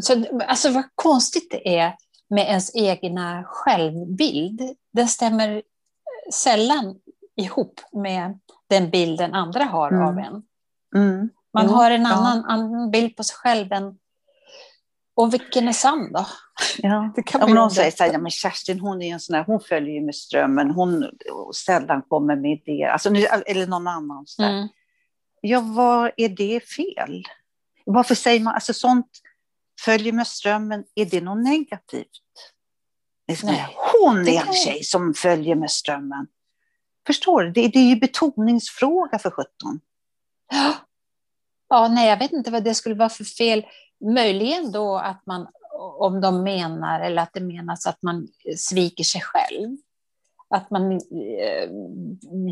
så, 0.00 0.40
alltså 0.46 0.70
vad 0.70 0.84
konstigt 0.94 1.50
det 1.50 1.78
är 1.78 1.96
med 2.28 2.46
ens 2.48 2.76
egna 2.76 3.44
självbild. 3.46 4.76
Den 4.92 5.08
stämmer 5.08 5.62
sällan 6.32 7.00
ihop 7.36 7.80
med 7.92 8.38
den 8.68 8.90
bilden 8.90 9.34
andra 9.34 9.64
har 9.64 9.92
mm. 9.92 10.08
av 10.08 10.18
en. 10.18 10.42
Mm. 10.96 11.30
Man 11.58 11.66
jo, 11.66 11.72
har 11.72 11.90
en 11.90 12.06
annan, 12.06 12.44
ja. 12.48 12.52
annan 12.52 12.90
bild 12.90 13.16
på 13.16 13.24
sig 13.24 13.36
själv 13.36 13.72
än... 13.72 13.98
Och 15.16 15.34
vilken 15.34 15.68
är 15.68 15.72
sann 15.72 16.12
då? 16.12 16.26
Ja. 16.78 17.12
Det 17.16 17.22
kan 17.22 17.42
Om 17.42 17.54
någon 17.54 17.70
säger 17.70 17.90
så 17.90 18.04
här, 18.04 18.12
ja, 18.12 18.18
men 18.18 18.30
Kerstin 18.30 18.80
hon 18.80 19.02
är 19.02 19.12
en 19.12 19.20
sån 19.20 19.34
här, 19.34 19.44
hon 19.44 19.60
följer 19.60 19.94
ju 19.94 20.00
med 20.00 20.14
strömmen, 20.14 20.70
hon 20.70 21.10
sällan 21.54 22.02
kommer 22.02 22.36
med 22.36 22.50
idéer, 22.50 22.88
alltså, 22.88 23.08
eller 23.46 23.66
någon 23.66 23.86
annan. 23.86 24.26
Så 24.26 24.42
mm. 24.42 24.68
Ja, 25.40 25.60
vad 25.60 26.10
är 26.16 26.28
det 26.28 26.60
fel? 26.60 27.24
Varför 27.84 28.14
säger 28.14 28.40
man, 28.40 28.54
alltså 28.54 28.74
sånt 28.74 29.10
följer 29.84 30.12
med 30.12 30.26
strömmen, 30.26 30.84
är 30.94 31.06
det 31.06 31.20
något 31.20 31.44
negativt? 31.44 32.22
Nej. 33.42 33.76
Hon 34.02 34.28
är 34.28 34.46
en 34.46 34.52
tjej 34.52 34.84
som 34.84 35.14
följer 35.14 35.54
med 35.54 35.70
strömmen. 35.70 36.26
Förstår 37.06 37.42
du? 37.42 37.50
Det, 37.50 37.68
det 37.68 37.78
är 37.78 37.88
ju 37.88 37.96
betoningsfråga 37.96 39.18
för 39.18 39.30
sjutton. 39.30 39.80
Ja. 41.68 41.88
nej, 41.88 42.08
jag 42.08 42.18
vet 42.18 42.32
inte 42.32 42.50
vad 42.50 42.64
det 42.64 42.74
skulle 42.74 42.94
vara 42.94 43.08
för 43.08 43.24
fel. 43.24 43.66
Möjligen 44.14 44.72
då 44.72 44.96
att 44.96 45.26
man, 45.26 45.46
om 45.98 46.20
de 46.20 46.42
menar, 46.42 47.00
eller 47.00 47.22
att 47.22 47.32
det 47.32 47.40
menas 47.40 47.86
att 47.86 48.02
man 48.02 48.28
sviker 48.56 49.04
sig 49.04 49.20
själv. 49.20 49.76
Att 50.50 50.70
man 50.70 50.92
eh, 50.92 51.70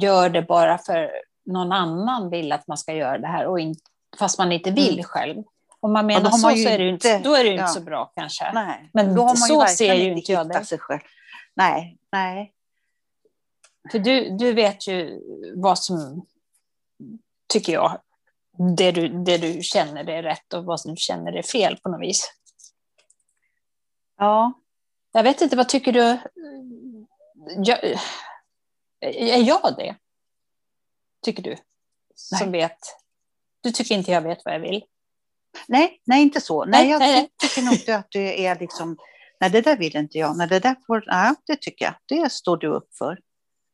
gör 0.02 0.28
det 0.28 0.42
bara 0.42 0.78
för 0.78 1.10
någon 1.46 1.72
annan 1.72 2.30
vill 2.30 2.52
att 2.52 2.66
man 2.66 2.78
ska 2.78 2.92
göra 2.92 3.18
det 3.18 3.26
här, 3.26 3.46
och 3.46 3.60
in, 3.60 3.74
fast 4.18 4.38
man 4.38 4.52
inte 4.52 4.70
vill 4.70 4.92
mm. 4.92 5.04
själv. 5.04 5.44
Om 5.80 5.92
man 5.92 6.06
menar 6.06 6.24
ja, 6.24 6.30
så, 6.30 6.46
man 6.46 6.56
så 6.56 6.68
är 6.68 6.78
det 6.78 6.88
inte, 6.88 7.18
då 7.18 7.34
är 7.34 7.44
det 7.44 7.50
ju 7.50 7.56
ja. 7.56 7.62
inte 7.62 7.72
så 7.72 7.80
bra 7.80 8.12
kanske. 8.16 8.52
Nej, 8.52 8.90
Men 8.92 9.14
då 9.14 9.22
har 9.22 9.28
man 9.28 9.36
så 9.36 9.66
ser 9.66 9.94
ju 9.94 10.12
inte 10.12 10.32
jag 10.32 10.48
det. 10.48 10.64
Sig 10.64 10.78
själv. 10.78 11.00
Nej, 11.54 11.98
nej. 12.12 12.52
För 13.92 13.98
du, 13.98 14.36
du 14.36 14.52
vet 14.52 14.88
ju 14.88 15.20
vad 15.54 15.78
som, 15.78 16.26
tycker 17.52 17.72
jag, 17.72 18.00
det 18.76 18.92
du, 18.92 19.08
det 19.08 19.38
du 19.38 19.62
känner 19.62 20.10
är 20.10 20.22
rätt 20.22 20.52
och 20.54 20.64
vad 20.64 20.80
du 20.84 20.96
känner 20.96 21.32
är 21.32 21.42
fel 21.42 21.76
på 21.76 21.88
något 21.88 22.00
vis. 22.00 22.32
Ja. 24.16 24.52
Jag 25.12 25.22
vet 25.22 25.40
inte, 25.40 25.56
vad 25.56 25.68
tycker 25.68 25.92
du? 25.92 26.18
Jag, 27.56 27.84
är 29.00 29.42
jag 29.42 29.74
det? 29.76 29.96
Tycker 31.24 31.42
du? 31.42 31.50
Nej. 31.50 32.40
Som 32.40 32.52
vet. 32.52 32.78
Du 33.60 33.72
tycker 33.72 33.94
inte 33.94 34.10
jag 34.10 34.22
vet 34.22 34.44
vad 34.44 34.54
jag 34.54 34.60
vill? 34.60 34.84
Nej, 35.68 36.00
nej 36.04 36.22
inte 36.22 36.40
så. 36.40 36.64
Nej, 36.64 36.82
nej 36.82 36.90
jag 36.90 36.98
nej. 36.98 37.28
tycker 37.38 37.62
nog 37.62 37.90
att 37.90 38.06
du 38.10 38.20
är 38.20 38.58
liksom, 38.58 38.96
nej 39.40 39.50
det 39.50 39.60
där 39.60 39.76
vill 39.76 39.96
inte 39.96 40.18
jag, 40.18 40.36
nej 40.36 40.48
det 40.48 40.60
där 40.60 40.76
får, 40.86 41.04
nej 41.06 41.34
det 41.46 41.56
tycker 41.60 41.84
jag, 41.84 41.94
det 42.06 42.32
står 42.32 42.56
du 42.56 42.66
upp 42.66 42.88
för. 42.98 43.18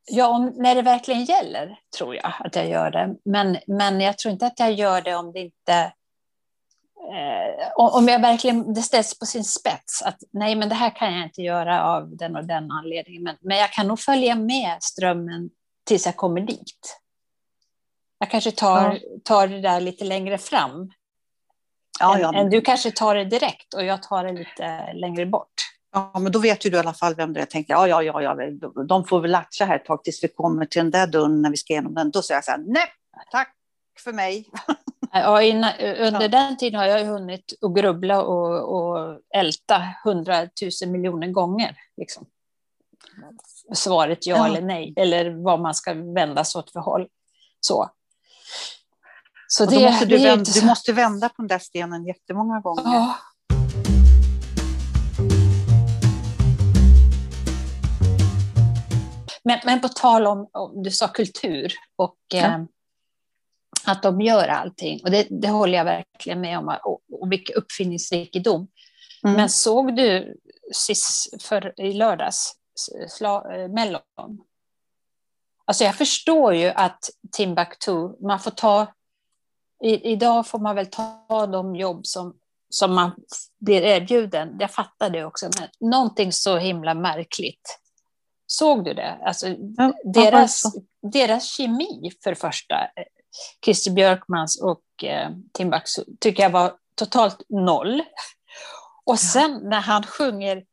Ja, 0.07 0.29
om, 0.29 0.53
när 0.57 0.75
det 0.75 0.83
verkligen 0.83 1.25
gäller 1.25 1.79
tror 1.99 2.15
jag 2.15 2.33
att 2.39 2.57
jag 2.57 2.69
gör 2.69 2.91
det. 2.91 3.17
Men, 3.25 3.59
men 3.67 4.01
jag 4.01 4.19
tror 4.19 4.33
inte 4.33 4.47
att 4.47 4.61
jag 4.61 4.73
gör 4.73 5.01
det 5.01 5.15
om 5.15 5.33
det 5.33 5.41
inte... 5.41 5.93
Eh, 7.13 7.73
om 7.77 8.09
jag 8.09 8.21
verkligen, 8.21 8.75
det 8.75 8.83
ställs 8.83 9.19
på 9.19 9.27
sin 9.27 9.45
spets. 9.45 10.03
Att 10.03 10.19
nej, 10.31 10.55
men 10.55 10.69
det 10.69 10.75
här 10.75 10.91
kan 10.91 11.15
jag 11.15 11.25
inte 11.25 11.43
göra 11.43 11.85
av 11.85 12.17
den 12.17 12.37
och 12.37 12.45
den 12.45 12.71
anledningen. 12.71 13.23
Men, 13.23 13.37
men 13.41 13.57
jag 13.57 13.71
kan 13.71 13.87
nog 13.87 14.01
följa 14.01 14.35
med 14.35 14.83
strömmen 14.83 15.51
tills 15.85 16.07
jag 16.07 16.17
kommer 16.17 16.41
dit. 16.41 17.01
Jag 18.19 18.31
kanske 18.31 18.51
tar, 18.51 18.99
tar 19.25 19.47
det 19.47 19.61
där 19.61 19.81
lite 19.81 20.05
längre 20.05 20.39
fram. 20.39 20.93
Ja, 22.01 22.19
ja. 22.19 22.29
Än, 22.29 22.35
än 22.35 22.51
du 22.51 22.61
kanske 22.61 22.91
tar 22.91 23.15
det 23.15 23.25
direkt 23.25 23.75
och 23.75 23.85
jag 23.85 24.03
tar 24.03 24.25
det 24.25 24.33
lite 24.33 24.93
längre 24.93 25.27
bort. 25.27 25.55
Ja, 25.93 26.13
men 26.19 26.33
då 26.33 26.39
vet 26.39 26.67
ju 26.67 26.71
du 26.71 26.77
i 26.77 26.81
alla 26.81 26.95
fall 26.95 27.15
vem 27.15 27.33
det 27.33 27.39
är. 27.39 27.43
Jag 27.43 27.51
tänkte, 27.51 27.73
ja, 27.73 27.89
ja, 27.89 28.03
ja, 28.03 28.23
ja, 28.23 28.37
de 28.85 29.05
får 29.05 29.21
väl 29.21 29.31
latcha 29.31 29.65
här 29.65 29.77
ett 29.77 29.85
tag 29.85 30.05
tills 30.05 30.25
vi 30.25 30.29
kommer 30.29 30.67
till 30.67 30.83
den 30.83 30.91
där 30.91 31.07
dörren 31.07 31.43
när 31.43 31.51
vi 31.51 31.57
ska 31.57 31.73
igenom 31.73 31.95
den. 31.95 32.11
Då 32.11 32.23
säger 32.23 32.37
jag 32.37 32.45
så 32.45 32.51
här, 32.51 32.65
nej, 32.67 32.87
tack 33.31 33.55
för 34.05 34.13
mig. 34.13 34.49
Ja, 35.15 35.43
innan, 35.43 35.73
under 35.81 36.23
ja. 36.23 36.29
den 36.29 36.57
tiden 36.57 36.81
har 36.81 36.87
jag 36.87 37.05
hunnit 37.05 37.53
att 37.61 37.75
grubbla 37.75 38.23
och, 38.23 38.77
och 38.77 39.21
älta 39.35 39.83
hundratusen 40.05 40.93
miljoner 40.93 41.29
gånger. 41.29 41.77
Liksom. 41.97 42.27
Svaret 43.75 44.27
ja, 44.27 44.37
ja, 44.37 44.47
eller 44.47 44.61
nej, 44.61 44.95
eller 44.97 45.45
vad 45.45 45.61
man 45.61 45.75
ska 45.75 45.95
vända 45.95 46.45
sig 46.45 46.59
åt 46.59 46.73
för 46.73 46.81
håll. 46.81 47.09
Så. 47.61 47.91
Så 49.47 49.67
det, 49.67 49.91
måste 49.91 50.07
du, 50.07 50.19
vända, 50.19 50.51
du 50.55 50.67
måste 50.67 50.93
vända 50.93 51.29
på 51.29 51.35
den 51.43 51.49
där 51.49 51.59
stenen 51.59 52.07
jättemånga 52.07 52.61
gånger. 52.61 52.83
Ja. 52.85 53.19
Men, 59.45 59.59
men 59.65 59.81
på 59.81 59.89
tal 59.89 60.27
om, 60.27 60.49
om, 60.53 60.83
du 60.83 60.91
sa 60.91 61.09
kultur 61.09 61.73
och 61.97 62.17
ja. 62.29 62.39
eh, 62.39 62.61
att 63.85 64.03
de 64.03 64.21
gör 64.21 64.49
allting. 64.49 65.01
Och 65.05 65.11
det, 65.11 65.27
det 65.31 65.49
håller 65.49 65.79
jag 65.79 65.85
verkligen 65.85 66.41
med 66.41 66.59
om. 66.59 66.77
Och, 66.85 67.01
och 67.21 67.33
vilken 67.33 67.57
uppfinningsrikedom. 67.57 68.69
Mm. 69.25 69.37
Men 69.37 69.49
såg 69.49 69.97
du 69.97 70.37
sist 70.73 71.43
för, 71.43 71.81
i 71.81 71.93
lördags, 71.93 72.53
sla, 73.09 73.55
eh, 73.55 73.69
Mellon? 73.69 74.03
Alltså 75.65 75.85
jag 75.85 75.95
förstår 75.95 76.55
ju 76.55 76.69
att 76.69 77.11
Timbuktu, 77.33 78.09
man 78.21 78.41
får 78.41 78.51
ta... 78.51 78.87
I, 79.85 80.13
idag 80.13 80.47
får 80.47 80.59
man 80.59 80.77
väl 80.77 80.87
ta 80.87 81.47
de 81.47 81.77
jobb 81.77 82.07
som, 82.07 82.37
som 82.69 82.95
man 82.95 83.11
blir 83.61 83.83
erbjuden. 83.83 84.57
Jag 84.61 84.71
fattar 84.71 85.11
det 85.11 85.25
också, 85.25 85.51
men 85.59 85.91
någonting 85.91 86.33
så 86.33 86.57
himla 86.57 86.95
märkligt 86.95 87.82
Såg 88.53 88.85
du 88.85 88.95
det? 88.95 89.19
Alltså, 89.25 89.49
ja, 89.77 89.93
deras, 90.05 90.63
deras 91.13 91.45
kemi 91.45 92.11
för 92.25 92.35
första, 92.35 92.75
Christer 93.65 93.91
Björkmans 93.91 94.61
och 94.61 95.05
eh, 95.05 95.31
Timbuktu, 95.53 96.05
tycker 96.21 96.43
jag 96.43 96.51
var 96.51 96.73
totalt 96.95 97.43
noll. 97.49 98.03
Och 99.05 99.19
sen 99.19 99.61
när 99.63 99.81
han 99.81 100.03
sjunger 100.03 100.65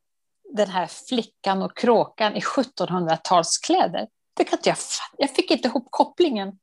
den 0.56 0.70
här 0.70 0.88
flickan 0.88 1.62
och 1.62 1.78
kråkan 1.78 2.36
i 2.36 2.40
1700-talskläder, 2.40 4.08
det 4.34 4.44
kan 4.44 4.60
inte 4.60 4.70
jag 4.70 4.78
Jag 5.18 5.30
fick 5.30 5.52
inte 5.52 5.68
ihop 5.68 5.88
kopplingen 5.90 6.60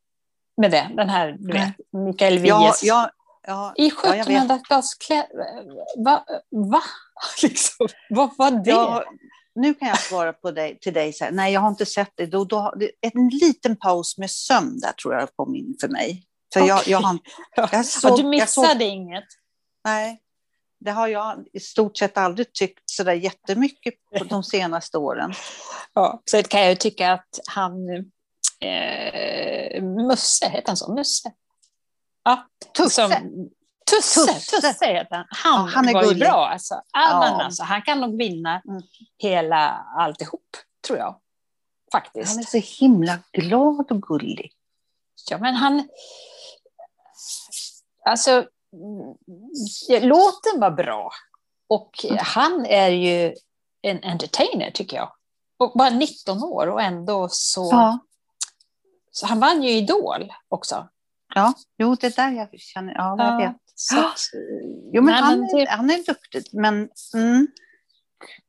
med 0.57 0.71
det, 0.71 0.91
den 0.97 1.09
här 1.09 1.37
du 1.39 1.53
vet, 1.53 1.75
Mikael 1.93 2.39
Wiehes. 2.39 2.83
Ja, 2.83 3.11
ja, 3.47 3.73
I 3.77 3.91
1700-talskläder, 3.91 6.05
va? 6.05 6.25
va? 6.51 6.83
Liksom, 7.43 7.89
vad 8.11 8.37
var 8.37 8.51
det? 8.51 9.05
Nu 9.57 9.75
kan 9.75 9.89
jag 9.89 10.01
svara 10.01 10.33
på 10.33 10.51
dig, 10.51 10.79
till 10.79 10.93
dig 10.93 11.13
så 11.13 11.25
här, 11.25 11.33
nej 11.33 11.53
jag 11.53 11.61
har 11.61 11.69
inte 11.69 11.87
sett 11.87 12.13
det. 12.15 12.27
Då, 12.27 12.45
då, 12.45 12.75
en 13.01 13.29
liten 13.29 13.77
paus 13.77 14.19
med 14.19 14.31
sömn 14.31 14.81
där 14.81 14.93
tror 14.93 15.15
jag 15.15 15.29
kom 15.37 15.55
in 15.55 15.77
för 15.81 15.89
mig. 15.89 16.27
För 16.53 16.61
okay. 16.61 16.69
jag, 16.69 16.89
jag, 16.89 16.99
har, 16.99 17.19
jag 17.73 17.87
såg, 17.87 18.19
du 18.19 18.29
missade 18.29 18.69
såg, 18.69 18.83
inget? 18.83 19.25
Nej, 19.85 20.23
det 20.81 20.91
har 20.91 21.09
jag 21.09 21.45
i 21.53 21.61
stort 21.61 21.97
sett 21.97 22.19
aldrig 22.19 22.53
tyckt 22.53 22.83
så 22.85 23.05
där 23.05 23.13
jättemycket 23.13 23.95
på 24.19 24.25
de 24.25 24.45
senaste 24.45 24.99
åren. 24.99 25.33
Ja, 25.95 26.23
så 26.25 26.43
kan 26.43 26.61
jag 26.61 26.71
ju 26.71 26.77
tycka 26.77 27.13
att 27.13 27.41
han, 27.47 27.91
eh, 28.61 29.83
Musse, 29.83 30.49
heter 30.49 30.67
han 30.67 30.77
så? 30.77 30.95
Musse? 30.95 31.33
Ja, 32.25 32.47
Tusse. 32.77 33.09
Som, 33.09 33.51
Tusse, 33.91 34.27
Tusse, 34.27 34.61
Tusse 34.61 34.87
heter 34.87 35.17
han. 35.17 35.27
Han, 35.31 35.67
ja, 35.67 35.71
han 35.75 35.89
är 35.89 35.95
var 35.95 36.03
gullig. 36.03 36.17
ju 36.17 36.25
bra. 36.25 36.49
Alltså. 36.49 36.83
Ja. 36.93 37.01
alltså, 37.43 37.63
han 37.63 37.83
kan 37.83 38.01
nog 38.01 38.19
vinna 38.19 38.63
mm. 38.69 38.83
hela 39.19 39.87
alltihop, 39.97 40.57
tror 40.87 40.99
jag. 40.99 41.21
Faktiskt. 41.93 42.31
Han 42.31 42.39
är 42.39 42.61
så 42.61 42.85
himla 42.85 43.19
glad 43.33 43.91
och 43.91 44.03
gullig. 44.03 44.53
Ja, 45.31 45.39
men 45.39 45.55
han... 45.55 45.89
Alltså, 48.05 48.47
låten 50.01 50.61
var 50.61 50.71
bra. 50.71 51.11
Och 51.69 52.05
mm. 52.05 52.19
han 52.21 52.67
är 52.67 52.89
ju 52.89 53.35
en 53.83 54.05
entertainer, 54.05 54.71
tycker 54.71 54.97
jag. 54.97 55.13
Och 55.59 55.73
bara 55.79 55.91
19 55.91 56.45
år 56.45 56.67
och 56.67 56.83
ändå 56.83 57.29
så... 57.31 57.69
Ja. 57.73 57.99
så 59.11 59.27
han 59.27 59.41
vann 59.41 59.63
ju 59.63 59.71
Idol 59.71 60.33
också. 60.49 60.89
Ja, 61.35 61.55
jo, 61.79 61.95
det 61.95 62.07
är 62.07 62.11
där 62.11 62.31
jag 62.31 62.61
känner... 62.61 62.95
Ja, 62.95 63.17
jag 63.19 63.37
vet. 63.37 63.66
Så 63.79 63.99
att, 63.99 64.21
jo, 64.93 65.03
men 65.03 65.15
han, 65.15 65.45
är, 65.45 65.49
typ- 65.49 65.69
han 65.69 65.91
är 65.91 66.07
duktig, 66.07 66.45
men... 66.53 66.89
Mm. 67.15 67.47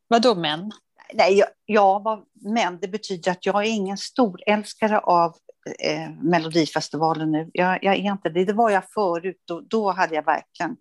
Vadå 0.08 0.36
men? 0.36 0.72
Nej, 1.14 1.44
ja, 1.66 2.00
vad, 2.00 2.26
men 2.54 2.80
det 2.80 2.88
betyder 2.88 3.32
att 3.32 3.46
jag 3.46 3.66
är 3.66 3.70
ingen 3.70 3.98
stor 3.98 4.40
älskare 4.46 5.00
av 5.00 5.36
eh, 5.80 6.10
Melodifestivalen 6.22 7.32
nu. 7.32 7.50
Jag, 7.54 7.84
jag, 7.84 7.96
är 7.96 8.12
inte 8.12 8.30
det. 8.30 8.46
Det 8.46 8.54
var 8.54 8.70
jag 8.70 8.92
förut. 8.92 9.42
Då, 9.48 9.62
då 9.62 9.92
hade 9.92 10.16
jag 10.16 10.26
verkligen 10.26 10.76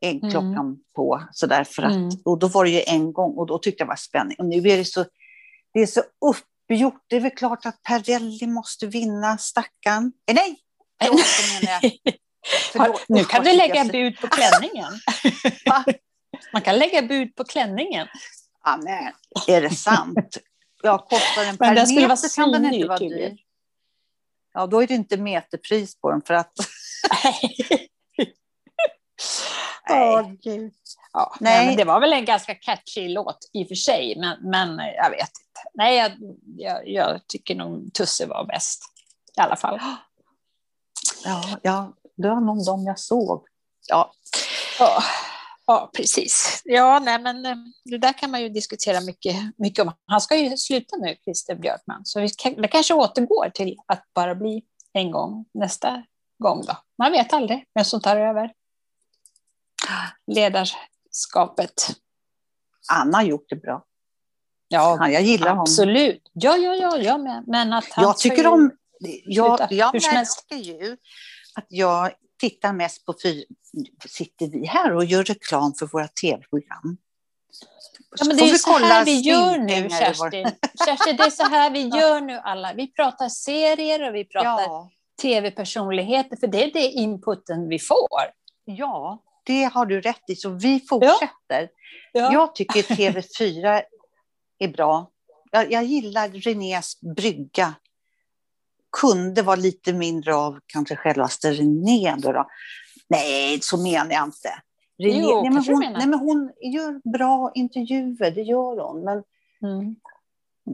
en 0.00 0.18
mm. 0.18 0.30
klockan 0.30 0.66
mm. 0.66 0.76
på. 0.96 1.22
Så 1.32 1.46
därför 1.46 1.82
att, 1.82 1.94
mm. 1.94 2.10
Och 2.24 2.38
då 2.38 2.48
var 2.48 2.64
det 2.64 2.70
ju 2.70 2.82
en 2.86 3.12
gång 3.12 3.34
och 3.34 3.46
då 3.46 3.58
tyckte 3.58 3.82
jag 3.82 3.86
det 3.86 3.90
var 3.90 3.96
spänning. 3.96 4.36
Och 4.38 4.46
nu 4.46 4.56
är 4.56 4.76
det 4.76 4.84
så, 4.84 5.04
det 5.74 5.80
är 5.80 5.86
så 5.86 6.00
uppgjort. 6.00 7.02
Det 7.06 7.16
är 7.16 7.20
väl 7.20 7.30
klart 7.30 7.66
att 7.66 7.82
Perrelli 7.82 8.46
måste 8.46 8.86
vinna, 8.86 9.38
stackarn. 9.38 10.12
Eh, 10.28 10.34
nej, 10.34 10.56
förlåt, 11.02 11.20
menar 11.62 11.80
jag. 11.82 12.14
Förlåt, 12.72 13.04
nu 13.08 13.24
kan 13.24 13.44
du 13.44 13.52
lägga 13.52 13.84
bud 13.84 14.20
på 14.20 14.28
klänningen. 14.28 14.92
Man 16.52 16.62
kan 16.62 16.78
lägga 16.78 17.02
bud 17.02 17.36
på 17.36 17.44
klänningen. 17.44 18.08
Ja, 18.64 18.76
men 18.76 19.12
är 19.46 19.62
det 19.62 19.70
sant? 19.70 20.38
Ja, 20.82 20.98
kostar 20.98 21.44
den 21.44 21.56
per 21.58 21.74
den 21.74 21.94
meter 21.94 22.16
så 22.16 22.40
kan 22.40 22.52
den 22.52 22.74
inte 22.74 22.88
vara 22.88 22.98
dyr. 22.98 23.36
Ja, 24.54 24.66
då 24.66 24.82
är 24.82 24.86
det 24.86 24.94
inte 24.94 25.16
meterpris 25.16 26.00
på 26.00 26.10
den 26.10 26.22
för 26.22 26.34
att... 26.34 26.52
Gud. 30.42 30.72
Ja, 31.12 31.36
nej. 31.40 31.66
men 31.66 31.76
det 31.76 31.84
var 31.84 32.00
väl 32.00 32.12
en 32.12 32.24
ganska 32.24 32.54
catchy 32.54 33.08
låt 33.08 33.38
i 33.52 33.64
och 33.64 33.68
för 33.68 33.74
sig, 33.74 34.14
men, 34.18 34.50
men 34.50 34.78
jag 34.78 35.10
vet 35.10 35.20
inte. 35.20 35.68
Nej, 35.74 35.96
jag, 35.96 36.12
jag, 36.56 36.88
jag 36.88 37.26
tycker 37.26 37.54
nog 37.54 37.94
Tusse 37.94 38.26
var 38.26 38.44
bäst 38.44 38.82
i 39.36 39.40
alla 39.40 39.56
fall. 39.56 39.80
Ja, 41.24 41.58
ja 41.62 41.92
det 42.16 42.28
var 42.28 42.40
nog 42.40 42.66
de 42.66 42.84
jag 42.84 42.98
såg. 42.98 43.46
Ja. 43.88 44.12
ja. 44.78 45.02
Ja, 45.68 45.90
precis. 45.96 46.62
Ja, 46.64 46.98
nej, 46.98 47.20
men 47.20 47.46
eh, 47.46 47.56
det 47.84 47.98
där 47.98 48.12
kan 48.12 48.30
man 48.30 48.42
ju 48.42 48.48
diskutera 48.48 49.00
mycket, 49.00 49.36
mycket 49.58 49.86
om. 49.86 49.92
Han 50.06 50.20
ska 50.20 50.36
ju 50.36 50.56
sluta 50.56 50.96
nu, 50.96 51.16
Christer 51.24 51.54
Björkman, 51.54 52.00
så 52.04 52.20
vi 52.20 52.28
kan, 52.28 52.54
det 52.54 52.68
kanske 52.68 52.94
återgår 52.94 53.50
till 53.50 53.76
att 53.86 54.04
bara 54.14 54.34
bli 54.34 54.64
en 54.92 55.10
gång 55.10 55.44
nästa 55.54 56.02
gång 56.38 56.62
då. 56.66 56.76
Man 56.98 57.12
vet 57.12 57.32
aldrig 57.32 57.68
vem 57.74 57.84
som 57.84 58.00
tar 58.00 58.16
över 58.16 58.52
ledarskapet. 60.26 61.96
Anna 62.92 63.18
har 63.18 63.24
gjort 63.24 63.46
det 63.48 63.56
bra. 63.56 63.84
Ja, 64.68 65.08
jag 65.08 65.22
gillar 65.22 65.48
honom. 65.48 65.62
Absolut. 65.62 66.30
Ja, 66.32 66.56
ja, 66.56 66.74
ja, 66.74 66.96
jag 66.96 67.20
med. 67.20 67.44
Men 67.46 67.72
att 67.72 67.92
han 67.92 68.04
jag 68.04 68.18
tycker 68.18 68.46
om... 68.46 68.70
Jag, 69.24 69.66
jag 69.70 69.94
märker 69.94 70.56
ju 70.56 70.96
att 71.56 71.66
jag 71.68 72.12
tittar 72.40 72.72
mest 72.72 73.06
på... 73.06 73.12
För, 73.12 73.34
sitter 74.08 74.46
vi 74.46 74.66
här 74.66 74.94
och 74.94 75.04
gör 75.04 75.24
reklam 75.24 75.74
för 75.74 75.86
våra 75.86 76.08
tv-program? 76.08 76.96
Ja, 78.18 78.24
men 78.26 78.36
det 78.36 78.50
är 78.50 78.54
så 78.54 78.78
här 78.78 79.04
vi 79.04 79.20
gör 79.20 79.58
nu, 79.58 79.88
Kerstin. 79.90 80.48
Kerstin, 80.86 81.16
det 81.16 81.22
är 81.22 81.30
så 81.30 81.44
här 81.44 81.70
vi 81.70 81.80
gör 81.98 82.20
nu 82.20 82.40
alla. 82.44 82.74
Vi 82.74 82.92
pratar 82.92 83.28
serier 83.28 84.08
och 84.08 84.14
vi 84.14 84.24
pratar 84.24 84.62
ja. 84.62 84.90
tv-personligheter, 85.22 86.36
för 86.36 86.46
det 86.46 86.64
är 86.64 86.72
det 86.72 86.86
inputen 86.86 87.68
vi 87.68 87.78
får. 87.78 88.20
Ja, 88.64 89.22
det 89.44 89.64
har 89.64 89.86
du 89.86 90.00
rätt 90.00 90.30
i, 90.30 90.36
så 90.36 90.50
vi 90.50 90.80
fortsätter. 90.88 91.68
Ja. 92.12 92.32
Jag 92.32 92.54
tycker 92.54 92.82
TV4 92.82 93.82
är 94.58 94.68
bra. 94.68 95.10
Jag, 95.50 95.72
jag 95.72 95.84
gillar 95.84 96.28
Renés 96.28 97.00
brygga. 97.16 97.74
Kunde 99.00 99.42
vara 99.42 99.56
lite 99.56 99.92
mindre 99.92 100.34
av 100.34 100.58
kanske 100.66 100.96
självaste 100.96 101.52
René. 101.52 102.14
Då, 102.18 102.32
då. 102.32 102.46
Nej, 103.08 103.58
så 103.62 103.76
menar 103.76 104.12
jag 104.12 104.24
inte. 104.24 104.48
René, 104.98 105.20
jo, 105.20 105.42
nej, 105.42 105.50
men 105.50 105.64
hon, 105.64 105.80
nej, 105.80 106.06
men 106.06 106.18
hon 106.18 106.52
gör 106.72 107.10
bra 107.12 107.52
intervjuer, 107.54 108.30
det 108.30 108.42
gör 108.42 108.86
hon. 108.86 109.04
Men 109.04 109.22
mm. 109.62 109.96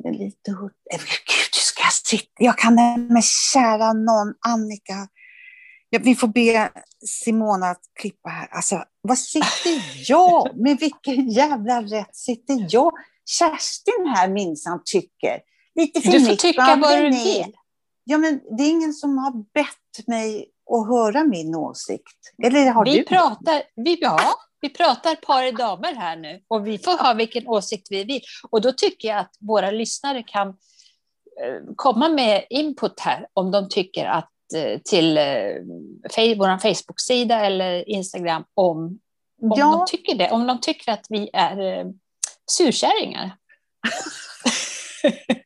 är 0.04 0.18
lite 0.18 0.50
hutt. 0.50 0.72
Gud, 0.90 1.54
ska 1.54 1.82
jag 1.82 1.92
sitta? 1.92 2.32
Jag 2.36 2.58
kan 2.58 2.74
med 3.08 3.24
kära 3.24 3.92
någon, 3.92 4.34
Annika. 4.40 5.08
Ja, 5.90 6.00
vi 6.02 6.14
får 6.14 6.28
be 6.28 6.70
Simona 7.06 7.66
att 7.66 7.82
klippa 8.00 8.28
här. 8.28 8.48
Alltså, 8.50 8.84
vad 9.00 9.18
sitter 9.18 10.10
jag? 10.10 10.56
Med 10.56 10.78
vilken 10.78 11.28
jävla 11.28 11.82
rätt 11.82 12.16
sitter 12.16 12.66
jag? 12.68 12.92
Kerstin 13.24 14.06
här 14.16 14.28
minsann 14.28 14.80
tycker. 14.84 15.40
Lite 15.74 16.00
för 16.00 16.12
du 16.12 16.26
får 16.26 16.34
tycka 16.34 16.78
vad 16.80 16.98
du 16.98 17.10
vill. 17.10 17.54
Ja, 18.04 18.18
men 18.18 18.40
det 18.56 18.62
är 18.62 18.70
ingen 18.70 18.92
som 18.92 19.18
har 19.18 19.32
bett 19.54 20.06
mig 20.06 20.48
att 20.70 20.88
höra 20.88 21.24
min 21.24 21.54
åsikt. 21.54 22.18
Eller 22.42 22.70
har 22.70 22.84
vi 22.84 22.96
du? 22.96 23.04
Pratar, 23.04 23.62
vi, 23.76 23.98
ja, 24.00 24.34
vi 24.60 24.68
pratar 24.68 25.14
par 25.14 25.52
damer 25.58 25.94
här 25.94 26.16
nu 26.16 26.42
och 26.48 26.66
vi 26.66 26.78
får 26.78 27.02
ha 27.02 27.14
vilken 27.14 27.48
åsikt 27.48 27.86
vi 27.90 28.04
vill. 28.04 28.20
Och 28.50 28.60
då 28.60 28.72
tycker 28.72 29.08
jag 29.08 29.18
att 29.18 29.36
våra 29.40 29.70
lyssnare 29.70 30.22
kan 30.22 30.48
eh, 30.48 31.74
komma 31.76 32.08
med 32.08 32.44
input 32.50 33.00
här 33.00 33.26
om 33.32 33.50
de 33.50 33.68
tycker 33.68 34.04
att 34.04 34.32
eh, 34.56 34.78
till 34.84 35.18
eh, 35.18 36.34
vår 36.36 36.58
Facebook-sida 36.58 37.40
eller 37.40 37.88
Instagram 37.88 38.44
om, 38.54 38.98
om 39.42 39.52
ja. 39.56 39.72
de 39.72 39.96
tycker 39.96 40.14
det. 40.14 40.30
Om 40.30 40.46
de 40.46 40.60
tycker 40.60 40.92
att 40.92 41.06
vi 41.08 41.30
är 41.32 41.86
surkärringar. 42.50 43.36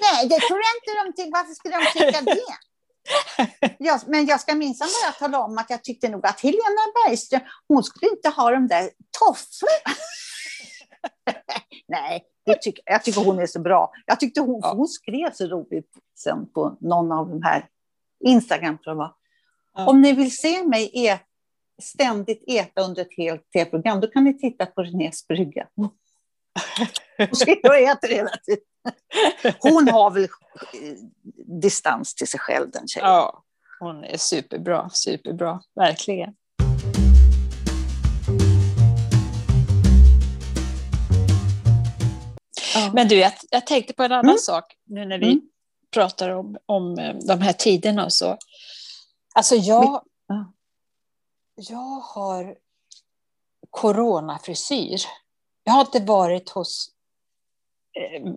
Nej, 0.00 0.28
det 0.28 0.40
tror 0.40 0.58
jag 0.66 0.72
inte 0.76 1.04
de 1.04 1.12
tycker. 1.16 1.32
Varför 1.32 1.54
skulle 1.54 1.76
de 1.76 1.84
tycka 1.92 2.20
det? 2.20 2.54
Jag, 3.78 4.00
men 4.06 4.26
jag 4.26 4.40
ska 4.40 4.54
minsann 4.54 4.88
bara 5.04 5.12
tala 5.12 5.44
om 5.44 5.58
att 5.58 5.70
jag 5.70 5.84
tyckte 5.84 6.08
nog 6.08 6.26
att 6.26 6.40
Helena 6.40 6.82
Bergström, 6.94 7.40
hon 7.68 7.82
skulle 7.82 8.10
inte 8.10 8.28
ha 8.28 8.50
de 8.50 8.68
där 8.68 8.90
tofflorna. 9.18 9.96
Nej, 11.88 12.24
tycker, 12.60 12.82
jag 12.86 13.04
tycker 13.04 13.24
hon 13.24 13.38
är 13.38 13.46
så 13.46 13.60
bra. 13.60 13.92
Jag 14.06 14.20
tyckte 14.20 14.40
hon, 14.40 14.60
ja. 14.62 14.74
hon 14.74 14.88
skrev 14.88 15.32
så 15.32 15.46
roligt 15.46 15.92
sen 16.18 16.52
på 16.52 16.76
någon 16.80 17.12
av 17.12 17.28
de 17.28 17.42
här 17.42 17.68
Instagram, 18.24 18.78
tror 18.78 18.90
jag 18.92 18.96
var. 18.96 19.14
Ja. 19.74 19.86
Om 19.86 20.00
ni 20.00 20.12
vill 20.12 20.36
se 20.36 20.64
mig 20.64 21.06
et, 21.06 21.20
ständigt 21.82 22.44
äta 22.46 22.82
under 22.82 23.02
ett 23.02 23.16
helt 23.16 23.50
tv-program, 23.52 24.00
då 24.00 24.06
kan 24.06 24.24
ni 24.24 24.38
titta 24.38 24.66
på 24.66 24.82
Renés 24.82 25.26
brygga. 25.26 25.68
Hon 27.18 27.36
skriver 27.36 27.68
och 27.68 27.76
äter 27.76 28.08
hela 28.08 28.30
tiden. 28.30 28.64
Hon 29.58 29.88
har 29.88 30.10
väl 30.10 30.24
eh, 30.24 30.28
distans 31.60 32.14
till 32.14 32.28
sig 32.28 32.40
själv, 32.40 32.70
den 32.70 32.88
tjejen. 32.88 33.08
Ja, 33.08 33.44
hon 33.80 34.04
är 34.04 34.16
superbra, 34.16 34.90
superbra, 34.90 35.60
verkligen. 35.74 36.34
Men 42.94 43.08
du, 43.08 43.14
jag, 43.18 43.32
jag, 43.50 43.66
tänkte 43.66 43.94
på 43.94 44.02
en 44.02 44.12
annan 44.12 44.24
mm. 44.24 44.38
sak 44.38 44.64
nu 44.86 45.06
när 45.06 45.18
vi 45.18 45.32
mm. 45.32 45.40
pratar 45.94 46.30
om, 46.30 46.56
om 46.66 46.98
eh, 46.98 47.14
de 47.14 47.40
här 47.40 47.52
tiderna 47.52 48.04
och 48.04 48.12
så. 48.12 48.38
Alltså 49.34 49.54
jag, 49.54 50.02
jag 51.54 52.00
har 52.00 52.56
coronafrisyr. 53.70 55.00
Jag 55.68 55.72
har 55.72 55.80
inte 55.80 56.00
varit 56.00 56.50
hos 56.50 56.90
eh, 57.96 58.32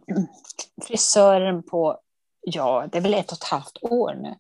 frisören 0.86 1.64
på, 1.64 2.00
ja, 2.42 2.88
det 2.92 2.98
är 2.98 3.02
väl 3.02 3.14
ett 3.14 3.32
och 3.32 3.38
ett 3.38 3.44
halvt 3.44 3.78
år 3.82 4.14
nu. 4.14 4.36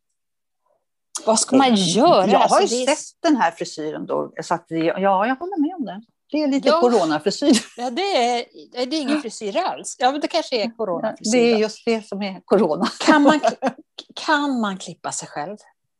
Vad 1.25 1.39
ska 1.39 1.55
man 1.55 1.75
göra? 1.75 2.27
Jag 2.27 2.39
har 2.39 2.59
alltså, 2.59 2.75
ju 2.75 2.85
sett 2.85 3.21
den 3.21 3.35
här 3.35 3.51
frisyren 3.51 4.05
då, 4.05 4.33
så 4.43 4.53
att, 4.53 4.65
ja, 4.69 5.27
jag 5.27 5.35
håller 5.35 5.61
med 5.61 5.75
om 5.75 5.85
det. 5.85 6.01
Det 6.31 6.43
är 6.43 6.47
lite 6.47 6.67
ja, 6.67 6.81
coronafrisyr. 6.81 7.57
Ja, 7.77 7.89
det 7.89 8.01
är, 8.01 8.45
det 8.85 8.95
är 8.95 9.01
ingen 9.01 9.21
frisyr 9.21 9.57
alls. 9.57 9.95
Ja, 9.99 10.11
men 10.11 10.21
det 10.21 10.27
kanske 10.27 10.63
är 10.63 10.69
coronafrisyr. 10.77 11.37
Det 11.37 11.53
är 11.53 11.57
just 11.57 11.85
det 11.85 12.07
som 12.07 12.21
är 12.21 12.41
corona. 12.45 12.87
Kan 13.05 13.21
man, 13.21 13.39
kan 14.15 14.59
man 14.59 14.77
klippa 14.77 15.11
sig 15.11 15.27
själv? 15.27 15.57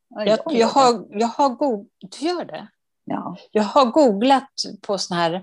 Jag, 0.08 0.38
jag, 0.46 0.68
har, 0.68 1.06
jag 1.10 1.28
har 1.28 1.48
googlat, 1.48 1.88
du 2.00 2.26
gör 2.26 2.44
det? 2.44 2.68
Ja. 3.04 3.36
Jag 3.50 3.62
har 3.62 3.86
googlat 3.86 4.52
på 4.80 4.98
sån 4.98 5.16
här 5.16 5.34
eh, 5.34 5.42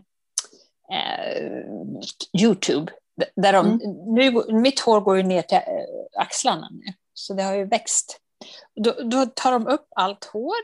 Youtube. 2.41 2.91
Där 3.35 3.53
de, 3.53 3.67
mm. 3.67 3.79
nu, 4.13 4.53
mitt 4.53 4.79
hår 4.79 5.01
går 5.01 5.17
ju 5.17 5.23
ner 5.23 5.41
till 5.41 5.57
eh, 5.57 6.21
axlarna 6.21 6.69
nu, 6.71 6.93
så 7.13 7.33
det 7.33 7.43
har 7.43 7.53
ju 7.53 7.65
växt. 7.65 8.19
Då, 8.75 8.91
då 8.91 9.25
tar 9.25 9.51
de 9.51 9.67
upp 9.67 9.87
allt 9.95 10.25
hår, 10.25 10.55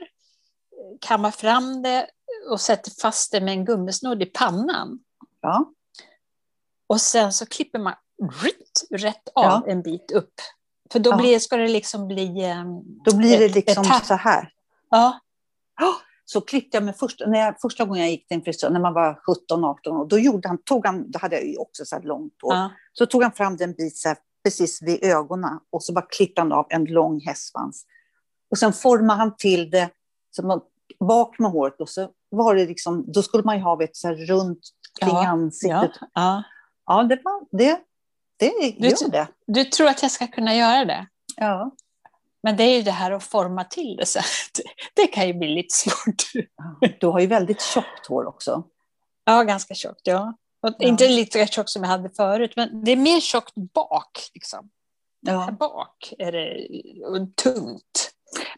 kammar 1.01 1.31
fram 1.31 1.81
det 1.81 2.07
och 2.49 2.61
sätter 2.61 2.91
fast 3.01 3.31
det 3.31 3.41
med 3.41 3.53
en 3.53 3.65
gummisnodd 3.65 4.21
i 4.21 4.25
pannan. 4.25 4.99
Ja. 5.41 5.71
Och 6.87 7.01
sen 7.01 7.33
så 7.33 7.45
klipper 7.45 7.79
man 7.79 7.93
rätt, 8.43 9.01
rätt 9.01 9.29
av 9.35 9.43
ja. 9.43 9.63
en 9.67 9.81
bit 9.81 10.11
upp. 10.11 10.33
För 10.91 10.99
då 10.99 11.17
blir, 11.17 11.39
ska 11.39 11.57
det 11.57 11.67
liksom 11.67 12.07
bli... 12.07 12.43
Ehm, 12.43 12.81
då 13.05 13.17
blir 13.17 13.39
det 13.39 13.49
liksom 13.49 13.83
så 13.83 14.13
här. 14.13 14.51
Ja. 14.89 15.19
Så 16.25 16.41
klippte 16.41 16.77
jag 16.77 16.83
mig 16.83 16.93
först, 16.93 17.21
när 17.27 17.39
jag, 17.39 17.61
första 17.61 17.85
gången 17.85 18.01
jag 18.01 18.11
gick 18.11 18.27
till 18.27 18.37
en 18.37 18.43
frisör, 18.43 18.69
när 18.69 18.79
man 18.79 18.93
var 18.93 19.19
17-18 19.51 19.87
år, 19.87 20.05
då, 20.05 20.19
gjorde 20.19 20.47
han, 20.47 20.57
tog 20.57 20.85
han, 20.85 21.11
då 21.11 21.19
hade 21.19 21.35
jag 21.35 21.45
ju 21.47 21.57
också 21.57 21.85
så 21.85 21.95
här 21.95 22.03
långt 22.03 22.33
hår, 22.41 22.53
ja. 22.53 22.71
så 22.93 23.05
tog 23.05 23.23
han 23.23 23.31
fram 23.31 23.57
den 23.57 23.73
bit 23.73 23.97
så 23.97 24.07
här, 24.07 24.17
precis 24.43 24.81
vid 24.81 25.03
ögonen 25.03 25.59
och 25.71 25.83
så 25.83 25.93
bara 25.93 26.05
klippte 26.09 26.41
han 26.41 26.51
av 26.51 26.65
en 26.69 26.85
lång 26.85 27.19
hästsvans. 27.19 27.85
Och 28.51 28.57
sen 28.57 28.73
formade 28.73 29.19
han 29.19 29.35
till 29.35 29.69
det 29.69 29.89
så 30.31 30.45
man, 30.45 30.61
bak 30.99 31.39
med 31.39 31.51
håret 31.51 31.81
och 31.81 31.89
så 31.89 32.09
var 32.29 32.55
det 32.55 32.65
liksom, 32.65 33.11
då 33.11 33.21
skulle 33.21 33.43
man 33.43 33.57
ju 33.57 33.61
ha 33.61 33.83
ett 33.83 33.95
så 33.95 34.07
här 34.07 34.15
runt 34.15 34.59
kring 35.01 35.15
ja. 35.15 35.27
ansiktet. 35.27 35.91
Ja, 36.01 36.07
ja. 36.13 36.43
ja 36.85 37.03
det, 37.03 37.21
var, 37.23 37.57
det, 37.57 37.79
det 38.39 38.51
du, 38.79 38.87
gör 38.87 39.11
det. 39.11 39.27
Du 39.47 39.63
tror 39.63 39.87
att 39.87 40.01
jag 40.01 40.11
ska 40.11 40.27
kunna 40.27 40.55
göra 40.55 40.85
det? 40.85 41.07
Ja. 41.35 41.71
Men 42.45 42.57
det 42.57 42.63
är 42.63 42.77
ju 42.77 42.81
det 42.81 42.91
här 42.91 43.11
att 43.11 43.23
forma 43.23 43.63
till 43.63 43.95
det 43.95 44.05
så 44.05 44.19
det 44.93 45.07
kan 45.07 45.27
ju 45.27 45.33
bli 45.33 45.47
lite 45.47 45.75
svårt. 45.75 46.45
Du 46.99 47.07
har 47.07 47.19
ju 47.19 47.27
väldigt 47.27 47.61
tjockt 47.61 48.07
hår 48.07 48.25
också. 48.25 48.63
Ja, 49.23 49.43
ganska 49.43 49.73
tjockt, 49.73 50.01
ja. 50.03 50.37
ja. 50.61 50.73
Inte 50.79 51.07
lika 51.07 51.47
tjockt 51.47 51.69
som 51.69 51.83
jag 51.83 51.89
hade 51.89 52.09
förut, 52.09 52.53
men 52.55 52.83
det 52.83 52.91
är 52.91 52.95
mer 52.95 53.19
tjockt 53.19 53.53
bak. 53.73 54.29
Liksom. 54.33 54.69
Ja. 55.21 55.39
Här 55.39 55.51
bak 55.51 56.13
är 56.17 56.31
det 56.31 57.35
tungt. 57.35 58.11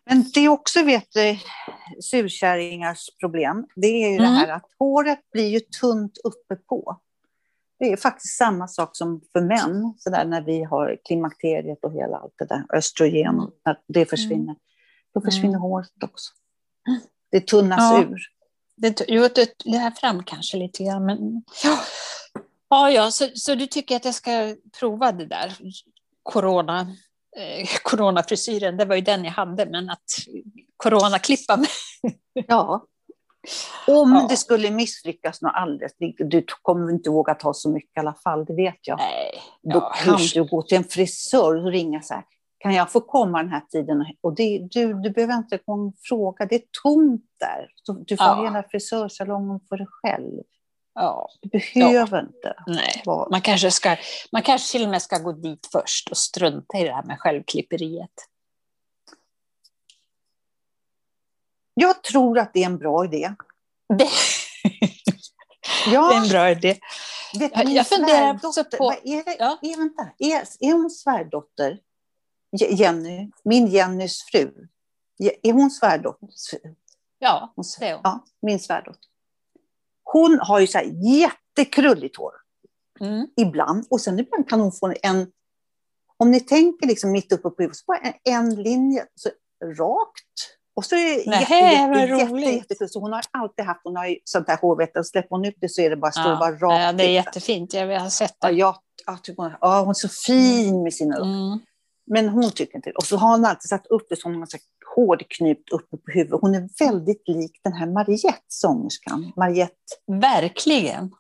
Men 0.05 0.31
det 0.33 0.39
är 0.39 0.49
också, 0.49 0.83
vet 0.83 1.11
du, 1.11 1.37
surkärringars 2.01 3.09
problem. 3.19 3.67
Det 3.75 3.87
är 3.87 4.09
ju 4.09 4.17
mm. 4.17 4.31
det 4.31 4.37
här 4.37 4.47
att 4.47 4.65
håret 4.79 5.19
blir 5.31 5.47
ju 5.47 5.59
tunt 5.59 6.17
uppe 6.23 6.55
på. 6.55 6.99
Det 7.79 7.91
är 7.91 7.97
faktiskt 7.97 8.37
samma 8.37 8.67
sak 8.67 8.89
som 8.93 9.21
för 9.33 9.41
män, 9.41 9.93
så 9.97 10.09
där 10.09 10.25
när 10.25 10.41
vi 10.41 10.63
har 10.63 10.97
klimakteriet 11.05 11.79
och 11.83 11.93
hela 11.93 12.17
allt 12.17 12.33
det 12.37 12.45
där, 12.45 12.65
östrogen, 12.73 13.35
mm. 13.35 13.49
när 13.65 13.77
det 13.87 14.05
försvinner. 14.05 14.43
Mm. 14.43 14.55
Då 15.13 15.21
försvinner 15.21 15.49
mm. 15.49 15.61
håret 15.61 16.03
också. 16.03 16.31
Det 17.31 17.47
tunnas 17.47 17.79
ja. 17.79 18.01
ur. 18.01 18.19
det, 18.75 19.01
jo, 19.07 19.27
det, 19.35 19.53
det 19.65 19.77
här 19.77 19.91
fram 19.91 20.23
kanske 20.23 20.57
lite 20.57 20.83
grann. 20.83 21.05
Men, 21.05 21.43
ja, 21.63 21.79
ja, 22.69 22.91
ja 22.91 23.11
så, 23.11 23.27
så 23.35 23.55
du 23.55 23.67
tycker 23.67 23.95
att 23.95 24.05
jag 24.05 24.15
ska 24.15 24.55
prova 24.79 25.11
det 25.11 25.25
där 25.25 25.57
corona, 26.23 26.81
eh, 27.37 27.67
coronafrisyren? 27.83 28.77
Det 28.77 28.85
var 28.85 28.95
ju 28.95 29.01
den 29.01 29.25
jag 29.25 29.31
hade, 29.31 29.65
men 29.65 29.89
att 29.89 30.05
coronaklippa 30.77 31.57
mig. 31.57 31.69
ja. 32.47 32.85
Om 33.87 34.13
ja. 34.13 34.27
det 34.29 34.37
skulle 34.37 34.71
misslyckas 34.71 35.41
något 35.41 35.51
alldeles, 35.55 35.91
du 36.17 36.45
kommer 36.61 36.91
inte 36.91 37.09
våga 37.09 37.35
ta 37.35 37.53
så 37.53 37.69
mycket 37.69 37.97
i 37.97 37.99
alla 37.99 38.15
fall, 38.23 38.45
det 38.45 38.53
vet 38.53 38.79
jag. 38.81 38.97
Nej. 38.97 39.31
Då 39.73 39.79
ja, 39.79 39.93
kan 40.03 40.17
du 40.33 40.43
gå 40.43 40.61
till 40.61 40.77
en 40.77 40.83
frisör 40.83 41.65
och 41.65 41.71
ringa 41.71 42.01
så 42.01 42.13
här, 42.13 42.23
kan 42.59 42.73
jag 42.73 42.91
få 42.91 43.01
komma 43.01 43.43
den 43.43 43.51
här 43.51 43.61
tiden? 43.61 44.05
Och 44.21 44.35
det, 44.35 44.67
du, 44.71 44.93
du 44.93 45.09
behöver 45.09 45.33
inte 45.33 45.59
fråga, 46.03 46.45
det 46.45 46.55
är 46.55 46.63
tomt 46.83 47.25
där. 47.39 47.69
Du 48.05 48.17
får 48.17 48.27
ja. 48.27 48.43
hela 48.43 48.63
frisörsalongen 48.63 49.59
för 49.69 49.77
dig 49.77 49.87
själv. 49.89 50.41
Ja. 50.93 51.29
Du 51.41 51.49
behöver 51.49 52.17
ja. 52.17 52.23
inte. 52.23 52.55
Nej. 52.67 53.03
Man, 53.31 53.41
kanske 53.41 53.71
ska, 53.71 53.95
man 54.31 54.41
kanske 54.41 54.71
till 54.71 54.83
och 54.83 54.89
med 54.89 55.01
ska 55.01 55.17
gå 55.17 55.31
dit 55.31 55.69
först 55.71 56.09
och 56.11 56.17
strunta 56.17 56.77
i 56.77 56.83
det 56.83 56.93
här 56.93 57.03
med 57.03 57.19
självklipperiet. 57.19 58.11
Jag 61.79 62.03
tror 62.03 62.39
att 62.39 62.53
det 62.53 62.61
är 62.61 62.65
en 62.65 62.77
bra 62.77 63.05
idé. 63.05 63.33
Det, 63.97 64.07
ja. 65.91 66.09
det 66.09 66.15
är 66.15 66.21
en 66.21 66.29
bra 66.29 66.49
idé. 66.51 66.79
Vet, 67.39 67.51
jag, 67.55 67.69
jag 67.69 67.87
funderar 67.87 68.39
också 68.43 68.63
på... 68.63 68.93
Är, 69.03 69.23
det, 69.23 69.35
ja. 69.39 69.59
är, 69.61 69.77
vänta, 69.77 70.09
är, 70.17 70.43
är 70.59 70.73
hon 70.73 70.89
svärdotter? 70.89 71.79
Jenny, 72.51 73.31
min 73.43 73.67
Jennys 73.67 74.23
fru. 74.23 74.67
Är 75.43 75.53
hon 75.53 75.71
svärdotter? 75.71 76.29
Ja, 77.19 77.53
det 77.79 77.85
är 77.85 77.93
hon. 77.93 78.01
Ja, 78.03 78.25
min 78.41 78.59
svärdotter. 78.59 79.09
Hon 80.03 80.39
har 80.41 80.59
ju 80.59 80.67
så 80.67 80.77
här 80.77 80.91
jättekrulligt 81.19 82.17
hår. 82.17 82.33
Mm. 82.99 83.27
Ibland. 83.35 83.85
Och 83.89 84.01
sen 84.01 84.19
ibland 84.19 84.49
kan 84.49 84.59
hon 84.59 84.71
få 84.71 84.93
en... 85.03 85.31
Om 86.17 86.31
ni 86.31 86.39
tänker 86.39 86.87
liksom 86.87 87.11
mitt 87.11 87.31
uppe 87.31 87.49
på 87.49 87.55
huvudet, 87.57 87.77
så 87.77 87.83
bara 87.87 87.97
en, 87.97 88.13
en 88.23 88.63
linje 88.63 89.05
så 89.15 89.29
rakt 89.63 90.56
och 90.77 90.85
så 90.85 90.95
är 90.95 90.99
det 90.99 91.23
Nej, 91.29 91.39
jätte, 91.39 91.53
jätte, 91.99 92.35
jätte, 92.35 92.73
jätte, 92.73 92.87
Så 92.87 92.99
hon 92.99 93.13
har 93.13 93.23
alltid 93.31 93.65
haft 93.65 93.81
hon 93.83 93.95
har 93.95 94.05
ju 94.05 94.17
sånt 94.23 94.47
här 94.47 94.57
hårvete. 94.57 95.03
Släpper 95.03 95.29
hon 95.29 95.45
ut 95.45 95.57
det 95.61 95.69
så 95.69 95.81
är 95.81 95.89
det 95.89 95.97
bara, 95.97 96.11
står 96.11 96.31
ja, 96.31 96.39
bara 96.39 96.51
rakt 96.51 96.83
ja, 96.83 96.93
Det 96.93 97.03
är 97.03 97.11
jättefint, 97.11 97.73
jag 97.73 97.99
har 97.99 98.09
sett 98.09 98.35
det. 98.41 98.51
Ja, 98.51 98.81
jag, 99.05 99.17
jag 99.27 99.35
hon, 99.35 99.51
ja, 99.61 99.79
hon 99.79 99.89
är 99.89 99.93
så 99.93 100.09
fin 100.09 100.83
med 100.83 100.93
sina 100.93 101.15
mm. 101.15 101.59
Men 102.09 102.29
hon 102.29 102.51
tycker 102.51 102.75
inte 102.75 102.89
det. 102.89 102.95
Och 102.95 103.03
så 103.03 103.17
har 103.17 103.31
hon 103.31 103.45
alltid 103.45 103.69
satt 103.69 103.87
upp 103.87 104.05
det 104.09 104.15
som 104.15 104.33
en 104.33 104.47
hårdknut 104.95 105.69
uppe 105.71 105.97
på 105.97 106.11
huvudet. 106.11 106.39
Hon 106.41 106.55
är 106.55 106.69
väldigt 106.79 107.27
lik 107.27 107.59
den 107.63 107.73
här 107.73 107.87
Mariette, 107.87 108.45
sångerskan. 108.47 109.33
Mariette. 109.35 109.73
Verkligen. 110.21 111.11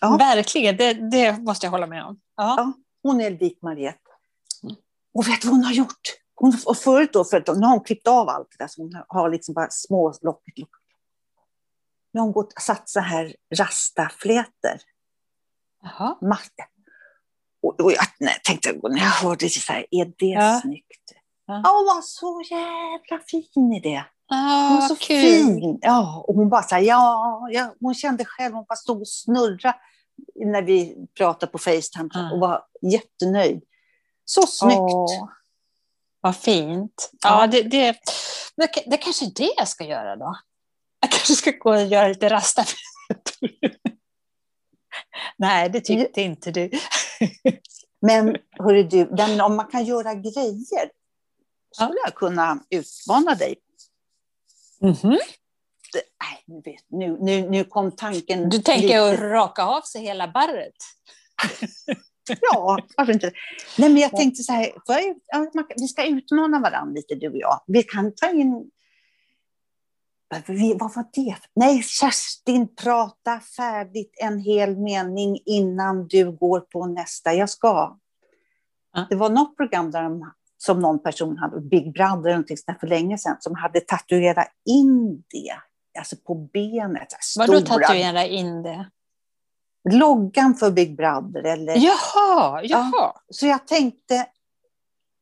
Ja. 0.00 0.16
Verkligen, 0.16 0.76
det, 0.76 1.10
det 1.10 1.38
måste 1.38 1.66
jag 1.66 1.70
hålla 1.70 1.86
med 1.86 2.04
om. 2.04 2.20
Ja. 2.36 2.54
ja 2.58 2.72
hon 3.02 3.20
är 3.20 3.30
lik 3.30 3.62
Mariette. 3.62 4.00
Och 5.14 5.28
vet 5.28 5.42
du 5.42 5.48
vad 5.48 5.56
hon 5.56 5.64
har 5.64 5.72
gjort? 5.72 6.23
Hon, 6.34 6.52
och 6.66 6.76
förut 6.76 7.12
då, 7.12 7.24
för 7.24 7.54
nu 7.54 7.66
har 7.66 7.72
hon 7.72 7.84
klippt 7.84 8.08
av 8.08 8.28
allt 8.28 8.48
det 8.50 8.64
där, 8.64 8.68
så 8.68 8.82
hon 8.82 9.02
har 9.08 9.30
liksom 9.30 9.54
bara 9.54 9.70
små 9.70 10.14
locket. 10.22 10.68
Nu 12.12 12.20
har 12.20 12.24
hon 12.24 12.32
gått, 12.32 12.52
satt 12.60 12.88
så 12.88 13.00
här 13.00 13.36
rastaflätor. 13.58 14.80
Jaha. 15.82 16.16
Och, 17.62 17.80
och 17.80 17.92
jag 17.92 18.04
nej, 18.18 18.40
tänkte, 18.44 18.72
när 18.82 18.98
jag 18.98 19.10
hörde 19.10 19.44
det, 19.44 19.50
så 19.50 19.72
här, 19.72 19.86
är 19.90 20.04
det 20.04 20.26
ja. 20.26 20.60
snyggt? 20.62 21.12
Ja. 21.46 21.54
hon 21.54 21.86
var 21.86 22.02
så 22.02 22.42
jävla 22.50 23.24
fin 23.26 23.72
i 23.72 23.80
det. 23.80 24.04
Ah, 24.28 24.68
hon 24.68 24.80
var 24.80 24.88
så 24.88 24.96
kul. 24.96 25.20
fin. 25.20 25.78
Ja, 25.80 26.24
och 26.28 26.34
hon 26.34 26.48
bara 26.48 26.62
så 26.62 26.74
här, 26.74 26.82
ja, 26.82 27.48
ja, 27.50 27.74
hon 27.80 27.94
kände 27.94 28.24
själv, 28.24 28.54
hon 28.54 28.64
bara 28.68 28.76
stod 28.76 29.00
och 29.00 29.08
snurrade 29.08 29.74
när 30.34 30.62
vi 30.62 30.96
pratade 31.18 31.52
på 31.52 31.58
Facetime 31.58 32.08
ah. 32.14 32.32
och 32.32 32.40
var 32.40 32.62
jättenöjd. 32.82 33.62
Så 34.24 34.46
snyggt. 34.46 34.78
Oh. 34.78 35.28
Vad 36.24 36.36
fint. 36.36 37.10
Ja, 37.22 37.46
det, 37.46 37.62
det, 37.62 37.96
det, 38.56 38.68
det 38.86 38.96
kanske 38.96 39.24
är 39.24 39.30
det 39.34 39.54
jag 39.56 39.68
ska 39.68 39.84
göra 39.84 40.16
då. 40.16 40.36
Jag 41.00 41.10
kanske 41.10 41.34
ska 41.34 41.50
gå 41.50 41.70
och 41.70 41.82
göra 41.82 42.08
lite 42.08 42.28
rasta. 42.28 42.64
Nej, 45.36 45.70
det 45.70 45.80
tyckte 45.80 46.20
inte 46.20 46.50
du. 46.50 46.70
Men 48.00 48.36
hörru 48.58 48.82
du, 48.82 49.04
den, 49.04 49.40
om 49.40 49.56
man 49.56 49.66
kan 49.66 49.84
göra 49.84 50.14
grejer 50.14 50.90
skulle 51.74 51.98
jag 52.04 52.14
kunna 52.14 52.58
utmana 52.70 53.34
dig. 53.34 53.56
Mm 54.82 54.94
-hmm. 54.94 55.18
Nej, 56.20 56.44
nu, 56.88 57.18
nu, 57.20 57.50
nu 57.50 57.64
kom 57.64 57.96
tanken. 57.96 58.48
Du 58.48 58.58
tänker 58.58 59.10
lite... 59.10 59.24
att 59.24 59.30
raka 59.30 59.64
av 59.64 59.82
sig 59.82 60.02
hela 60.02 60.28
barret? 60.28 60.76
Ja, 62.28 62.78
varför 62.96 63.12
inte? 63.12 63.32
Nej, 63.78 63.88
men 63.88 64.02
jag 64.02 64.16
tänkte 64.16 64.42
så 64.42 64.52
här, 64.52 64.64
för, 64.86 65.80
vi 65.80 65.88
ska 65.88 66.06
utmana 66.06 66.60
varandra 66.60 66.92
lite, 66.94 67.14
du 67.14 67.28
och 67.28 67.36
jag. 67.36 67.60
Vi 67.66 67.82
kan 67.82 68.14
ta 68.14 68.30
in... 68.30 68.70
Vad 70.78 70.94
var 70.94 71.04
det? 71.12 71.36
Nej, 71.54 71.82
Kerstin, 71.82 72.74
prata 72.74 73.40
färdigt 73.56 74.14
en 74.22 74.38
hel 74.38 74.76
mening 74.76 75.38
innan 75.44 76.08
du 76.08 76.32
går 76.32 76.60
på 76.60 76.86
nästa. 76.86 77.34
Jag 77.34 77.50
ska. 77.50 77.98
Det 79.10 79.16
var 79.16 79.30
något 79.30 79.56
program 79.56 79.90
där 79.90 80.02
de, 80.02 80.32
som 80.58 80.80
någon 80.80 81.02
person 81.02 81.38
hade, 81.38 81.60
Big 81.60 81.92
Brother 81.92 82.30
eller 82.30 82.78
för 82.80 82.86
länge 82.86 83.18
sedan, 83.18 83.36
som 83.40 83.54
hade 83.54 83.80
tatuerat 83.80 84.48
in 84.64 85.24
det, 85.28 85.54
alltså 85.98 86.16
på 86.16 86.34
benet. 86.34 87.08
Vadå 87.38 87.60
tatuera 87.60 88.26
in 88.26 88.62
det? 88.62 88.90
Loggan 89.90 90.54
för 90.54 90.70
Big 90.70 90.96
Brother. 90.96 91.42
Eller, 91.44 91.76
jaha, 91.76 92.62
jaha. 92.62 92.90
Ja, 92.92 93.20
så 93.30 93.46
jag 93.46 93.66
tänkte, 93.66 94.26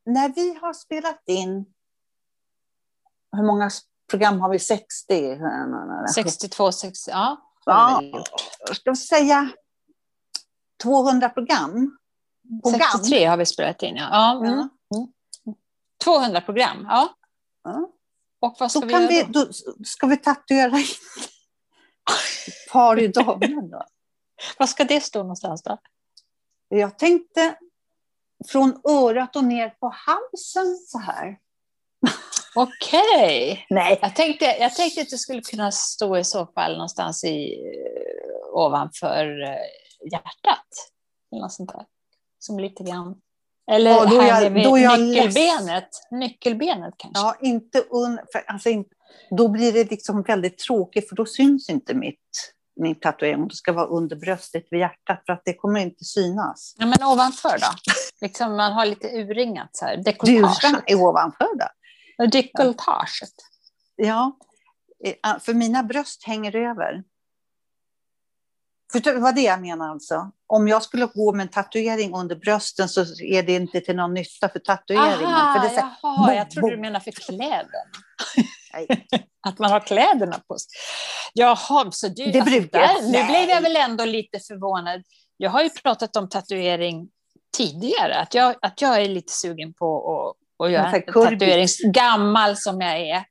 när 0.07 0.29
vi 0.29 0.59
har 0.61 0.73
spelat 0.73 1.23
in, 1.27 1.67
hur 3.37 3.47
många 3.47 3.71
program 4.11 4.41
har 4.41 4.49
vi? 4.49 4.59
60? 4.59 5.39
62, 6.15 6.73
60, 6.73 7.11
ja. 7.11 7.49
Ja, 7.65 8.03
ska 8.73 8.91
vi 8.91 8.97
säga 8.97 9.51
200 10.83 11.29
program? 11.29 11.99
program. 12.63 12.89
63 12.93 13.25
har 13.25 13.37
vi 13.37 13.47
spelat 13.47 13.83
in, 13.83 13.97
ja. 13.97 14.09
ja. 14.11 14.37
Mm. 14.47 14.53
Mm. 14.55 14.69
200 16.05 16.41
program, 16.41 16.87
ja. 16.89 17.15
ja. 17.65 17.93
Och 18.41 18.57
vad 18.61 18.71
ska 18.71 18.81
då 18.81 18.87
vi 18.87 18.93
göra 18.93 19.07
vi, 19.07 19.23
då? 19.23 19.47
Ska 19.85 20.07
vi 20.07 20.17
tatuera 20.17 20.79
in 20.79 20.85
par 22.73 22.99
i 22.99 23.09
dagen 23.09 23.71
då? 23.71 23.83
Var 24.59 24.67
ska 24.67 24.85
det 24.85 25.01
stå 25.01 25.19
någonstans 25.19 25.63
då? 25.63 25.79
Jag 26.69 26.99
tänkte 26.99 27.55
från 28.49 28.81
örat 28.89 29.37
och 29.37 29.45
ner 29.45 29.69
på 29.69 29.95
halsen 29.95 30.77
så 30.87 30.99
här. 30.99 31.39
Okej. 32.55 33.53
Okay. 33.53 33.65
Nej. 33.71 33.99
Jag 34.03 34.17
tänkte, 34.17 34.45
jag 34.45 34.75
tänkte 34.75 35.01
att 35.01 35.11
det 35.11 35.19
skulle 35.19 35.43
kunna 35.43 35.73
stå 35.73 36.19
i 36.19 36.25
så 36.25 36.47
fall 36.47 36.73
någonstans 36.73 37.25
i, 37.25 37.55
eh, 37.55 38.55
ovanför 38.55 39.43
eh, 39.43 40.11
hjärtat. 40.13 40.67
Eller 41.33 41.43
något 41.43 41.53
sånt 41.53 41.73
där. 41.73 41.85
Som 42.39 42.59
lite 42.59 42.83
grann... 42.83 43.21
Eller 43.71 43.91
ja, 43.91 44.05
då 44.05 44.21
här 44.21 44.43
jag, 44.43 44.65
då 44.65 44.79
jag 44.79 45.01
nyckelbenet. 45.01 45.89
Nyckelbenet 46.11 46.95
kanske. 46.97 47.23
Ja, 47.23 47.37
inte 47.41 47.79
un, 47.91 48.21
för, 48.33 48.45
alltså, 48.47 48.69
då 49.31 49.49
blir 49.49 49.73
det 49.73 49.91
liksom 49.91 50.23
väldigt 50.23 50.59
tråkigt 50.59 51.09
för 51.09 51.17
då 51.17 51.27
syns 51.27 51.69
inte 51.69 51.95
mitt 51.95 52.55
min 52.77 52.95
tatuering. 52.95 53.49
Det 53.49 53.55
ska 53.55 53.73
vara 53.73 53.87
under 53.87 54.17
bröstet 54.17 54.65
vid 54.71 54.81
hjärtat 54.81 55.23
för 55.27 55.33
att 55.33 55.43
det 55.45 55.55
kommer 55.55 55.81
inte 55.81 56.05
synas. 56.05 56.75
Ja, 56.79 56.87
men 56.87 57.03
ovanför 57.03 57.59
då? 57.59 57.93
Liksom 58.21 58.57
man 58.57 58.73
har 58.73 58.87
lite 58.87 59.09
urringat 59.09 59.69
så 59.73 59.85
här. 59.85 59.97
Dekolletaget. 59.97 60.83
är 60.87 60.95
ovanför 60.95 61.49
då? 61.59 62.27
Dekolletaget. 62.27 63.35
Ja, 63.97 64.37
eh, 65.05 65.39
för 65.41 65.55
mina 65.55 65.83
bröst 65.83 66.25
hänger 66.25 66.57
över. 66.57 67.03
Förstår 68.93 69.13
du 69.13 69.21
vad 69.21 69.35
det 69.35 69.41
jag 69.41 69.61
menar 69.61 69.91
alltså? 69.91 70.31
Om 70.47 70.69
jag 70.69 70.83
skulle 70.83 71.07
gå 71.07 71.33
med 71.33 71.43
en 71.43 71.49
tatuering 71.49 72.15
under 72.15 72.37
brösten 72.37 72.89
så 72.89 73.01
är 73.25 73.43
det 73.43 73.55
inte 73.55 73.81
till 73.81 73.97
någon 73.97 74.15
nytta 74.15 74.49
för 74.49 74.59
tatueringen. 74.59 75.25
Aha, 75.25 75.55
för 75.55 75.69
det 75.69 75.75
är 75.75 75.81
så 75.81 75.89
jaha, 76.03 76.35
jag 76.35 76.51
trodde 76.51 76.77
du 76.77 76.81
menade 76.81 77.05
för 77.05 77.13
kläderna. 77.13 77.69
att 79.49 79.59
man 79.59 79.71
har 79.71 79.81
kläderna 79.81 80.39
på 80.49 80.59
sig. 80.59 80.69
Jaha, 81.33 81.91
så 81.91 82.09
du... 82.09 82.31
Det 82.31 82.43
brukar 82.43 82.81
jag. 82.81 83.05
Nu 83.05 83.25
blev 83.25 83.49
jag 83.49 83.61
väl 83.61 83.77
ändå 83.77 84.05
lite 84.05 84.41
förvånad. 84.41 85.03
Jag 85.37 85.51
har 85.51 85.63
ju 85.63 85.71
pratat 85.71 86.17
om 86.17 86.29
tatuering 86.29 87.09
tidigare, 87.57 88.15
att 88.17 88.35
jag, 88.35 88.55
att 88.63 88.83
jag 88.83 89.03
är 89.03 89.09
lite 89.09 89.33
sugen 89.33 89.75
på 89.75 90.13
att, 90.61 90.67
att 90.67 90.73
göra 90.73 90.91
en 90.91 91.03
tatuering, 91.03 91.69
gammal 91.93 92.57
som 92.57 92.81
jag 92.81 93.01
är. 93.01 93.25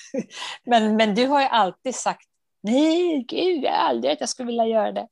men, 0.64 0.96
men 0.96 1.14
du 1.14 1.26
har 1.26 1.40
ju 1.40 1.46
alltid 1.46 1.94
sagt, 1.94 2.29
nej, 2.60 3.24
gud, 3.28 3.64
jag 3.64 3.74
aldrig 3.74 4.12
att 4.12 4.20
jag 4.20 4.28
skulle 4.28 4.46
vilja 4.46 4.66
göra 4.66 4.92
det. 4.92 5.08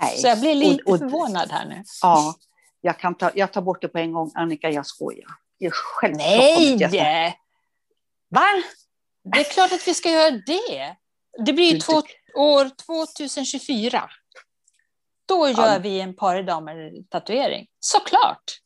Nej. 0.00 0.18
Så 0.18 0.26
jag 0.26 0.40
blir 0.40 0.54
lite 0.54 0.82
och, 0.82 0.92
och, 0.92 0.98
förvånad 0.98 1.50
här 1.50 1.66
nu. 1.66 1.84
Ja, 2.02 2.34
jag, 2.80 2.98
kan 2.98 3.14
ta, 3.14 3.30
jag 3.34 3.52
tar 3.52 3.62
bort 3.62 3.82
det 3.82 3.88
på 3.88 3.98
en 3.98 4.12
gång, 4.12 4.30
Annika, 4.34 4.70
jag 4.70 4.86
skojar. 4.86 5.30
Jag 5.58 5.72
Nej! 6.12 7.38
Va? 8.28 8.46
Det 9.24 9.40
är 9.40 9.44
klart 9.44 9.72
att 9.72 9.88
vi 9.88 9.94
ska 9.94 10.10
göra 10.10 10.30
det. 10.30 10.96
Det 11.46 11.52
blir 11.52 11.80
två, 11.80 12.02
år 12.36 12.70
2024. 12.86 14.10
Då 15.26 15.48
gör 15.48 15.72
ja. 15.72 15.78
vi 15.78 16.00
en 16.00 16.16
paridamer-tatuering. 16.16 17.66
Såklart! 17.80 18.60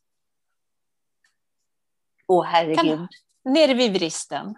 Åh, 2.27 2.45
herregud. 2.45 2.77
Kan, 2.77 3.07
nere 3.43 3.73
vid 3.73 3.93
vristen. 3.93 4.55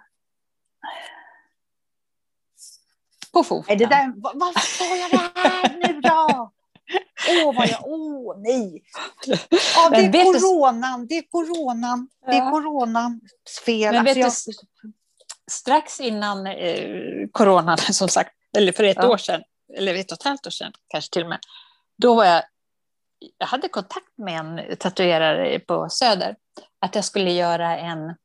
På 3.34 3.43
foten. 3.43 3.76
Är 3.76 3.80
det 3.80 3.86
där, 3.86 4.13
varför 4.15 4.60
sa 4.60 4.96
jag 4.96 5.12
det 5.12 5.39
här 5.39 5.78
nu 5.88 6.02
då? 6.02 6.52
Åh, 7.30 7.50
oh, 7.50 7.56
vad 7.56 7.67
jag... 7.67 7.80
Åh, 7.84 8.32
oh, 8.32 8.41
nej! 8.41 8.84
Ja, 9.76 9.89
det 9.89 9.98
är 9.98 10.34
coronan, 10.34 11.08
det 11.08 11.17
är 11.17 11.22
coronan, 11.32 12.10
det 12.26 12.32
är 12.32 12.52
coronans 12.52 13.22
fel. 13.65 13.93
Men 13.93 14.06
vet 14.06 14.26
alltså, 14.26 14.52
jag... 14.52 14.91
strax 15.52 16.00
innan 16.00 16.48
eh, 16.48 17.28
coronan, 17.32 17.78
som 17.91 18.10
sagt, 18.10 18.32
eller 18.58 18.72
för 18.72 18.84
ett 18.84 18.98
ja. 19.00 19.10
år 19.10 19.17
sedan, 19.17 19.43
eller 19.78 19.96
ett 19.96 20.12
och 20.12 20.17
ett 20.17 20.24
halvt 20.24 20.48
år 20.48 20.52
sedan 20.52 20.74
kanske 20.88 21.13
till 21.13 21.24
och 21.24 21.30
med, 21.30 21.39
då 21.98 22.15
var 22.15 22.26
jag, 22.26 22.43
jag 23.38 23.48
hade 23.48 23.67
kontakt 23.67 24.17
med 24.17 24.39
en 24.39 24.78
tatuerare 24.78 25.60
på 25.60 25.89
Söder, 25.89 26.36
att 26.82 26.96
jag 26.96 27.06
skulle 27.06 27.32
göra 27.32 27.78
en 27.78 28.15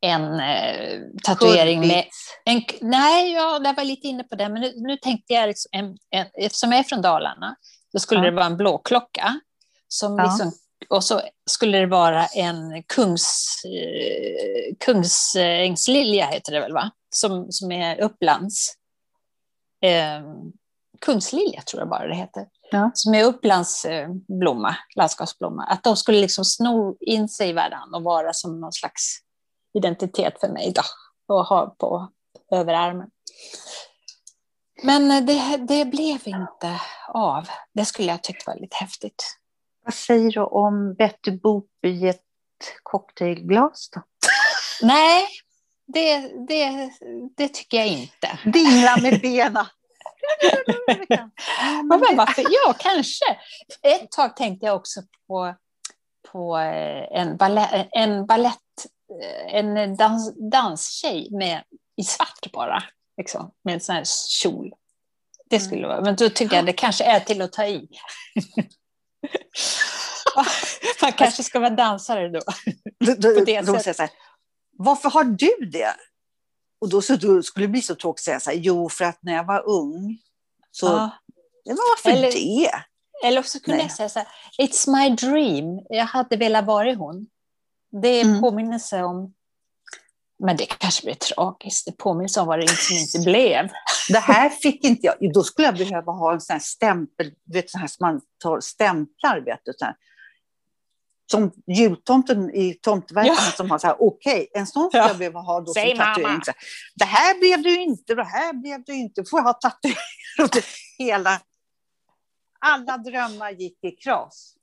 en 0.00 0.40
eh, 0.40 1.00
tatuering 1.24 1.80
med... 1.80 2.04
En, 2.44 2.62
nej, 2.80 3.32
ja, 3.32 3.60
jag 3.64 3.74
var 3.74 3.84
lite 3.84 4.06
inne 4.06 4.24
på 4.24 4.36
det, 4.36 4.48
men 4.48 4.62
nu, 4.62 4.72
nu 4.76 4.96
tänkte 4.96 5.32
jag, 5.32 5.46
liksom 5.46 5.68
en, 5.72 5.96
en, 6.10 6.26
eftersom 6.34 6.72
jag 6.72 6.78
är 6.78 6.84
från 6.84 7.02
Dalarna, 7.02 7.56
då 7.92 7.98
skulle 7.98 8.20
ja. 8.20 8.24
det 8.24 8.36
vara 8.36 8.46
en 8.46 8.56
blåklocka. 8.56 9.40
Som 9.88 10.18
ja. 10.18 10.24
liksom, 10.24 10.52
och 10.90 11.04
så 11.04 11.20
skulle 11.50 11.78
det 11.78 11.86
vara 11.86 12.26
en 12.26 12.82
kungs, 12.82 13.60
eh, 13.64 14.74
kungsängslilja, 14.80 16.26
heter 16.26 16.52
det 16.52 16.60
väl, 16.60 16.72
va? 16.72 16.90
Som, 17.10 17.52
som 17.52 17.72
är 17.72 18.00
Upplands. 18.00 18.74
Eh, 19.82 20.22
kungslilja 21.00 21.62
tror 21.62 21.80
jag 21.80 21.88
bara 21.88 22.06
det 22.06 22.14
heter. 22.14 22.46
Ja. 22.70 22.90
Som 22.94 23.14
är 23.14 23.24
Upplands 23.24 23.84
eh, 23.84 24.08
blomma, 24.28 24.76
landskapsblomma. 24.96 25.64
Att 25.64 25.82
de 25.82 25.96
skulle 25.96 26.20
liksom 26.20 26.44
sno 26.44 26.96
in 27.00 27.28
sig 27.28 27.48
i 27.48 27.52
varandra 27.52 27.96
och 27.96 28.02
vara 28.02 28.32
som 28.32 28.60
någon 28.60 28.72
slags 28.72 29.25
identitet 29.76 30.40
för 30.40 30.48
mig 30.48 30.72
då, 30.74 31.40
att 31.40 31.48
ha 31.48 31.76
på 31.78 32.08
överarmen. 32.52 33.10
Men 34.82 35.10
eh, 35.10 35.24
det, 35.24 35.56
det 35.56 35.84
blev 35.84 36.28
inte 36.28 36.80
av. 37.08 37.48
Det 37.74 37.84
skulle 37.84 38.08
jag 38.08 38.22
tyckt 38.22 38.46
var 38.46 38.54
lite 38.54 38.76
häftigt. 38.76 39.38
Vad 39.84 39.94
säger 39.94 40.30
du 40.30 40.40
om 40.40 40.94
Betty 40.94 41.30
Boop 41.30 41.70
i 41.86 42.08
ett 42.08 42.22
cocktailglas 42.82 43.90
då? 43.94 44.02
Nej, 44.86 45.28
det, 45.86 46.18
det, 46.48 46.90
det 47.36 47.48
tycker 47.48 47.76
jag 47.76 47.86
inte. 47.86 48.38
Dingla 48.44 48.96
med 49.02 49.20
benen. 49.20 49.66
ja, 51.08 51.28
men 51.84 52.16
varför? 52.16 52.42
ja, 52.42 52.74
kanske. 52.78 53.24
Ett 53.82 54.10
tag 54.10 54.36
tänkte 54.36 54.66
jag 54.66 54.76
också 54.76 55.00
på, 55.28 55.54
på 56.32 56.58
eh, 56.58 57.20
en, 57.20 57.36
balett, 57.36 57.88
en 57.90 58.26
ballett 58.26 58.86
en 59.52 59.96
dans, 59.96 60.50
danstjej 60.50 61.28
med, 61.30 61.62
i 61.96 62.04
svart 62.04 62.52
bara, 62.52 62.82
liksom, 63.16 63.50
med 63.64 63.74
en 63.74 63.80
sån 63.80 63.94
här 63.94 64.04
kjol. 64.28 64.72
Det 65.50 65.60
skulle 65.60 65.78
mm. 65.78 65.88
vara, 65.88 66.00
men 66.00 66.16
då 66.16 66.28
tycker 66.28 66.56
jag 66.56 66.66
det 66.66 66.72
kanske 66.72 67.04
är 67.04 67.20
till 67.20 67.42
att 67.42 67.52
ta 67.52 67.66
i. 67.66 67.88
Man 71.02 71.12
kanske 71.12 71.42
ska 71.42 71.60
vara 71.60 71.70
dansare 71.70 72.28
då. 72.28 72.40
då, 73.04 73.14
då, 73.14 73.44
då 73.62 73.78
säger 73.78 73.92
så 73.92 74.02
här, 74.02 74.10
Varför 74.78 75.10
har 75.10 75.24
du 75.24 75.66
det? 75.72 75.94
Och 76.80 76.88
då, 76.88 77.02
så, 77.02 77.16
då 77.16 77.42
skulle 77.42 77.66
det 77.66 77.70
bli 77.70 77.82
så 77.82 77.94
tråkigt 77.94 78.20
att 78.20 78.24
säga 78.24 78.40
så 78.40 78.50
här, 78.50 78.56
jo 78.56 78.88
för 78.88 79.04
att 79.04 79.18
när 79.22 79.34
jag 79.34 79.44
var 79.44 79.68
ung 79.68 80.18
så, 80.70 80.86
ja. 80.86 81.10
men 81.66 81.76
varför 81.76 82.10
eller, 82.18 82.32
det? 82.32 82.70
Eller 83.24 83.42
så 83.42 83.60
kunde 83.60 83.76
Nej. 83.76 83.86
jag 83.86 83.96
säga 83.96 84.08
så 84.08 84.18
här, 84.18 84.28
it's 84.58 84.90
my 84.90 85.16
dream, 85.16 85.86
jag 85.88 86.04
hade 86.04 86.36
velat 86.36 86.64
vara 86.64 86.94
hon. 86.94 87.26
Det 88.02 88.08
är 88.08 88.24
mm. 88.24 88.40
påminnelse 88.40 89.02
om 89.02 89.34
men 90.38 90.56
det 90.56 90.66
kanske 90.66 91.04
blir 91.04 91.14
tragiskt. 91.14 91.86
Det 91.86 91.92
påminns 91.92 92.36
om 92.36 92.46
vad 92.46 92.60
det 92.60 92.68
som 92.68 92.96
inte 92.96 93.18
blev. 93.18 93.68
Det 94.08 94.18
här 94.18 94.50
fick 94.50 94.84
inte 94.84 95.06
jag. 95.06 95.32
Då 95.32 95.42
skulle 95.42 95.68
jag 95.68 95.76
behöva 95.76 96.12
ha 96.12 96.32
en 96.32 96.40
sån 96.40 96.54
här 96.54 96.60
stämpel, 96.60 97.32
vet, 97.52 97.70
så 97.70 97.78
här 97.78 97.86
som 97.86 98.06
man 98.06 98.20
tar 98.42 98.60
stämplar, 98.60 99.40
vet 99.40 99.60
du. 99.64 99.72
Så 99.76 99.84
här. 99.84 99.94
Som 101.30 101.52
jultomten 101.66 102.50
i 102.54 102.74
tomteverken 102.74 103.34
ja. 103.34 103.52
som 103.56 103.70
har 103.70 103.78
så 103.78 103.86
här, 103.86 103.96
okej, 104.02 104.34
okay, 104.34 104.60
en 104.60 104.66
sån 104.66 104.90
skulle 104.90 105.02
ja. 105.02 105.08
jag 105.08 105.18
behöva 105.18 105.40
ha 105.40 105.60
då 105.60 105.74
Säg 105.74 105.96
som 105.96 105.98
tatuering. 105.98 106.40
Så 106.44 106.52
det 106.94 107.04
här 107.04 107.38
blev 107.38 107.62
du 107.62 107.82
inte, 107.82 108.14
det 108.14 108.24
här 108.24 108.52
blev 108.52 108.84
du 108.84 108.94
inte. 108.94 109.24
Får 109.24 109.38
jag 109.38 109.44
ha 109.44 109.52
tatuering? 109.52 109.96
Hela... 110.98 111.40
Alla 112.58 112.98
drömmar 112.98 113.50
gick 113.50 113.84
i 113.84 113.90
kras. 113.90 114.55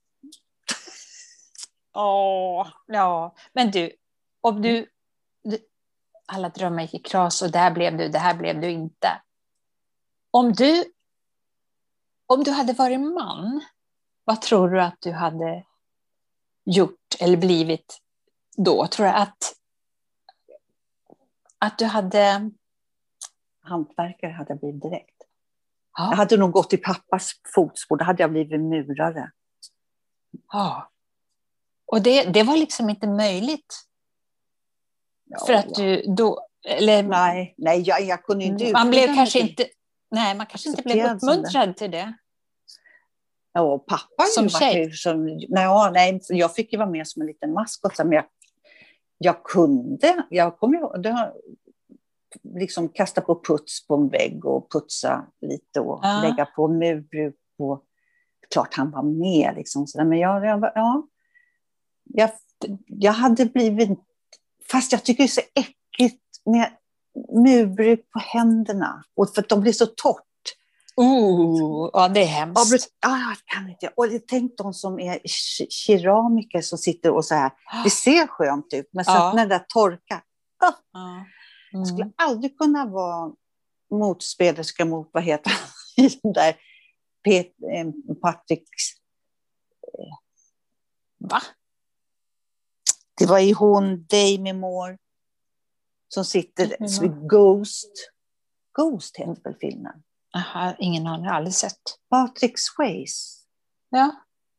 Åh, 1.94 2.68
ja. 2.88 3.36
Men 3.54 3.72
du, 3.72 3.92
om 4.42 4.62
du, 4.62 4.90
du 5.44 5.58
alla 6.26 6.50
drömmar 6.50 6.82
gick 6.82 6.94
i 6.94 7.00
kras 7.00 7.42
och 7.42 7.52
där 7.52 7.72
blev 7.72 7.98
du, 7.98 8.10
det 8.10 8.20
här 8.20 8.36
blev 8.36 8.62
du 8.62 8.70
inte. 8.70 9.22
Om 10.32 10.54
du, 10.54 10.86
om 12.26 12.44
du 12.44 12.52
hade 12.52 12.74
varit 12.74 13.00
man, 13.00 13.62
vad 14.24 14.42
tror 14.42 14.70
du 14.70 14.82
att 14.82 14.98
du 15.02 15.12
hade 15.12 15.66
gjort 16.66 17.16
eller 17.20 17.38
blivit 17.38 18.00
då? 18.58 18.88
Tror 18.88 19.06
du 19.06 19.12
att, 19.12 19.56
att 21.58 21.78
du 21.78 21.86
hade... 21.86 22.52
Hantverkare 23.62 24.32
hade 24.32 24.52
jag 24.52 24.60
blivit 24.60 24.82
direkt. 24.82 25.24
Ja. 25.98 26.10
Jag 26.10 26.18
hade 26.18 26.38
nog 26.38 26.52
gått 26.52 26.74
i 26.74 26.78
pappas 26.78 27.32
fotspår, 27.56 27.98
då 27.98 28.06
hade 28.06 28.24
jag 28.24 28.32
blivit 28.32 28.60
murare. 28.60 29.32
Ja. 30.52 30.93
Och 31.94 32.02
det, 32.02 32.24
det 32.24 32.44
var 32.44 32.58
liksom 32.58 32.90
inte 32.90 33.08
möjligt. 33.08 33.76
Ja, 35.26 35.46
för 35.46 35.54
att 35.54 35.76
du 35.76 36.02
då... 36.08 36.48
Eller, 36.68 37.04
nej, 37.04 37.56
nej 37.58 37.82
jag, 37.82 38.02
jag 38.02 38.24
kunde 38.24 38.46
inte 38.46 38.72
Man 38.72 38.90
blev 38.90 39.16
kanske 39.16 39.40
inte... 39.40 39.66
Nej, 40.12 40.36
man 40.36 40.46
kanske 40.46 40.70
inte 40.70 40.82
blev 40.82 41.06
uppmuntrad 41.06 41.78
till 41.78 41.92
det. 41.92 42.14
Ja, 43.54 43.80
pappa 43.88 44.24
som 44.36 44.50
tjej? 44.50 44.92
Som, 44.92 45.26
nej, 45.26 45.92
nej, 45.94 46.20
jag 46.30 46.56
fick 46.56 46.74
ju 46.74 46.78
vara 46.78 46.90
med 46.90 47.08
som 47.08 47.22
en 47.22 47.28
liten 47.28 47.54
maskot, 47.54 47.98
men 47.98 48.12
jag, 48.12 48.26
jag 49.18 49.44
kunde. 49.44 50.26
Jag 50.30 50.58
kommer 50.58 50.78
ihåg, 50.78 51.04
det 51.04 51.34
liksom 52.44 52.90
kasta 52.90 53.22
på 53.22 53.42
puts 53.44 53.88
på 53.88 53.96
en 53.96 54.10
vägg 54.10 54.46
och 54.46 54.72
putsa 54.72 55.28
lite 55.42 55.80
och 55.80 56.00
ja. 56.04 56.22
lägga 56.24 56.46
på 56.46 56.68
murbruk. 56.68 57.36
Och, 57.58 57.84
klart 58.54 58.74
han 58.74 58.92
var 58.92 59.04
med, 59.04 59.56
liksom, 59.56 59.88
så 59.88 59.98
där, 59.98 60.06
men 60.06 60.20
jag, 60.20 60.46
jag, 60.46 60.72
ja, 60.76 61.08
jag, 62.04 62.30
jag 62.88 63.13
hade 63.13 63.46
blivit... 63.46 64.00
Fast 64.72 64.92
jag 64.92 65.04
tycker 65.04 65.24
det 65.24 65.28
är 65.28 65.28
så 65.28 65.42
äckligt 65.56 66.22
med 66.46 66.72
murbruk 67.44 68.10
på 68.12 68.20
händerna. 68.20 69.04
Och 69.16 69.34
för 69.34 69.42
att 69.42 69.50
de 69.50 69.62
blir 69.62 69.74
så 69.74 69.86
torrt. 69.86 70.24
Oh, 70.96 71.89
ja, 71.94 72.08
det 72.08 72.22
är 72.22 72.26
hemskt. 72.26 72.89
Ja, 73.02 73.18
jag 73.20 73.38
kan 73.46 73.70
inte. 73.70 73.88
Och 73.96 74.06
tänk 74.28 74.58
de 74.58 74.74
som 74.74 75.00
är 75.00 75.20
keramiker 75.70 76.62
som 76.62 76.78
sitter 76.78 77.12
och 77.12 77.26
så 77.26 77.36
här. 77.36 77.52
Det 77.84 77.89
ser 77.89 78.28
skönt 78.28 78.74
ut, 78.74 78.89
men 78.92 79.06
sen 79.06 79.13
ja. 79.13 79.34
när 79.36 79.46
det 79.46 79.56
där 79.56 79.66
torkar. 79.68 80.22
Oh. 80.62 80.74
Ja. 80.94 81.10
Mm. 81.10 81.26
Jag 81.72 81.88
skulle 81.88 82.12
aldrig 82.16 82.58
kunna 82.58 82.86
vara 82.86 83.32
motspelerska 83.92 84.86
mot, 84.86 85.10
vad 85.13 85.24
heter 85.24 85.52
han, 85.52 86.10
den 86.24 86.34
där 86.34 86.56
Pet, 87.24 87.48
eh, 87.48 88.16
Patricks... 88.22 88.84
Eh, 90.00 90.18
Va? 91.18 91.42
Det 93.24 93.30
var 93.30 93.40
ju 93.40 93.54
hon, 93.54 94.06
Demi 94.06 94.54
Moore, 94.54 94.98
som 96.14 96.26
sitter 96.26 96.76
mm. 96.80 97.28
Ghost. 97.28 97.92
Ghost 98.78 99.18
heter 99.18 99.44
väl 99.44 99.56
filmen? 99.62 99.94
Aha, 100.36 100.74
ingen 100.80 101.08
aning, 101.08 101.28
aldrig 101.28 101.54
sett. 101.54 101.82
Patrick 102.10 102.60
Swayze. 102.60 103.40
Ja. 103.90 104.12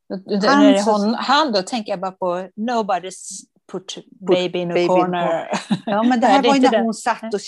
Han, 0.09 0.63
är 0.63 0.93
hon, 0.93 1.15
han 1.15 1.53
då 1.53 1.63
tänker 1.63 1.93
jag 1.93 2.01
bara 2.01 2.13
på 2.13 2.49
Nobody's 2.57 3.45
put 3.73 3.99
baby 4.29 4.59
in 4.59 4.71
a 4.71 4.75
baby 4.75 4.87
corner. 4.87 5.49
Ja, 5.87 6.03
men 6.03 6.21
det 6.21 6.27
här 6.27 6.43
var 6.43 6.55
ju 6.55 6.61
när 6.61 6.83
hon 6.83 6.95
satt 6.95 7.35
och 7.35 7.41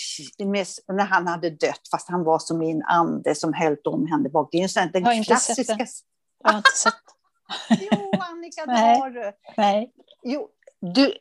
när 0.95 1.05
han 1.05 1.27
hade 1.27 1.49
dött, 1.49 1.81
fast 1.91 2.09
han 2.09 2.23
var 2.23 2.39
som 2.39 2.61
i 2.61 2.71
en 2.71 2.83
ande 2.83 3.35
som 3.35 3.53
höll 3.53 3.77
om 3.83 4.07
henne 4.07 4.29
bak. 4.29 4.49
Det 4.51 4.57
är 4.57 4.61
ju 4.61 4.67
sån, 4.67 4.89
den 4.93 5.03
jag 5.03 5.25
klassiska... 5.25 5.87
Jag 6.43 6.51
har 6.51 6.57
inte 6.57 6.71
sett 6.71 6.93
Jo, 7.69 8.11
Annika, 8.19 8.65
det 8.65 8.99
har 8.99 9.09
du. 9.09 9.31
Nej. 9.57 9.91
Jo, 10.23 10.49
du, 10.81 11.13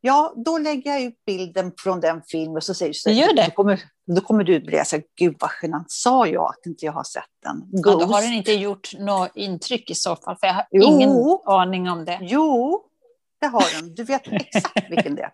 ja, 0.00 0.34
då 0.36 0.58
lägger 0.58 0.90
jag 0.90 1.02
ut 1.02 1.24
bilden 1.26 1.72
från 1.78 2.00
den 2.00 2.22
filmen 2.28 2.62
så 2.62 2.74
säger 2.74 2.92
du 2.92 2.94
så, 2.94 3.10
Gör 3.10 3.32
det. 3.34 3.44
Då, 3.44 3.50
kommer, 3.50 3.82
då 4.06 4.20
kommer 4.20 4.44
du 4.44 4.60
bli 4.60 4.82
så 4.84 5.00
gud 5.16 5.36
vad 5.40 5.50
genant, 5.62 5.90
sa 5.90 6.26
jag 6.26 6.50
att 6.50 6.66
inte 6.66 6.84
jag 6.84 6.92
har 6.92 7.04
sett 7.04 7.24
den? 7.42 7.82
Ghost. 7.82 8.00
Ja, 8.00 8.06
då 8.06 8.12
har 8.12 8.22
den 8.22 8.32
inte 8.32 8.52
gjort 8.52 8.94
något 8.98 9.36
intryck 9.36 9.90
i 9.90 9.94
så 9.94 10.16
fall, 10.16 10.36
för 10.40 10.46
jag 10.46 10.54
har 10.54 10.66
jo. 10.70 10.86
ingen 10.86 11.10
aning 11.46 11.90
om 11.90 12.04
det. 12.04 12.18
Jo, 12.22 12.84
det 13.40 13.46
har 13.46 13.80
den. 13.80 13.94
Du 13.94 14.04
vet 14.04 14.22
exakt 14.32 14.90
vilken 14.90 15.14
det 15.14 15.22
är. 15.22 15.32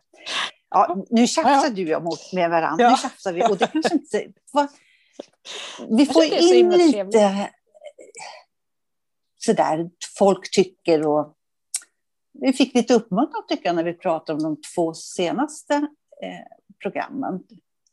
Ja, 0.71 0.97
nu 1.11 1.27
tjafsar 1.27 1.71
du 1.71 1.83
och 1.83 1.89
jag 1.89 2.05
mot 2.05 2.33
med 2.33 2.51
varandra. 2.51 2.85
Ja. 2.85 2.91
Nu 2.91 2.97
tjafsar 2.97 3.33
vi. 3.33 3.43
Och 3.43 3.57
det 3.57 3.67
kanske 3.67 3.95
inte... 3.95 4.27
Va? 4.53 4.69
Vi 5.89 6.07
får 6.07 6.25
in 6.25 6.71
lite 6.71 7.51
sådär 9.45 9.91
folk 10.19 10.51
tycker 10.51 11.07
och 11.07 11.35
vi 12.41 12.53
fick 12.53 12.75
lite 12.75 12.95
uppmuntran 12.95 13.43
tycker 13.49 13.67
jag 13.67 13.77
när 13.77 13.85
vi 13.85 13.93
pratade 13.93 14.37
om 14.37 14.43
de 14.43 14.63
två 14.75 14.95
senaste 14.95 15.75
eh, 16.23 16.47
programmen. 16.83 17.43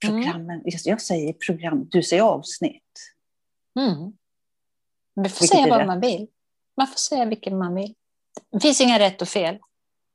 Programmen, 0.06 0.50
mm. 0.50 0.64
jag 0.66 1.02
säger 1.02 1.34
program, 1.34 1.88
du 1.92 2.04
säger 2.04 2.24
avsnitt. 2.24 3.14
Mm. 3.80 4.14
Man 5.16 5.30
får 5.30 5.46
säga 5.46 5.68
vad 5.68 5.88
man 5.88 6.02
vill. 6.02 6.28
Man 6.78 6.88
får 6.88 6.98
säga 6.98 7.26
vilken 7.26 7.58
man 7.58 7.76
vill. 7.76 7.96
Det 8.52 8.60
finns 8.60 8.82
inga 8.82 9.00
rätt 9.00 9.22
och 9.22 9.28
fel. 9.28 9.60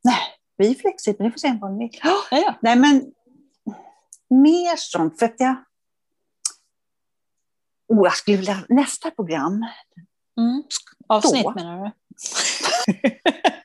Nej, 0.05 0.19
vi 0.57 0.71
är 0.71 0.75
flexibla, 0.75 1.25
ni 1.25 1.31
får 1.31 1.39
säga 1.39 1.59
vad 1.61 1.73
ni 1.73 1.89
vill. 1.89 2.01
Oh, 2.05 2.39
ja. 2.41 2.55
Nej, 2.63 2.77
men 2.77 3.13
mer 4.29 4.77
sånt, 4.77 5.19
för 5.19 5.27
att 5.27 5.35
jag... 5.39 5.57
Oh, 7.89 8.07
jag 8.07 8.17
skulle 8.17 8.37
vilja... 8.37 8.65
Nästa 8.69 9.11
program. 9.11 9.67
Mm. 10.39 10.63
Avsnitt 11.07 11.45
då. 11.45 11.55
menar 11.55 11.85
du? 11.85 11.91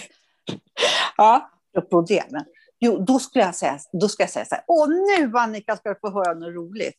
ja. 1.18 1.52
Apropå 1.74 2.02
det, 2.02 2.24
men 2.30 2.46
jo, 2.80 3.06
då 3.08 3.20
skulle 3.20 3.44
jag 3.44 3.56
säga, 3.56 3.80
då 3.92 4.10
ska 4.10 4.24
jag 4.24 4.30
säga 4.30 4.46
så 4.46 4.56
här. 4.56 4.64
Åh, 4.68 4.88
nu 4.90 5.38
Annika 5.38 5.76
ska 5.76 5.90
du 5.90 6.00
få 6.00 6.10
höra 6.10 6.34
något 6.34 6.56
roligt. 6.56 6.98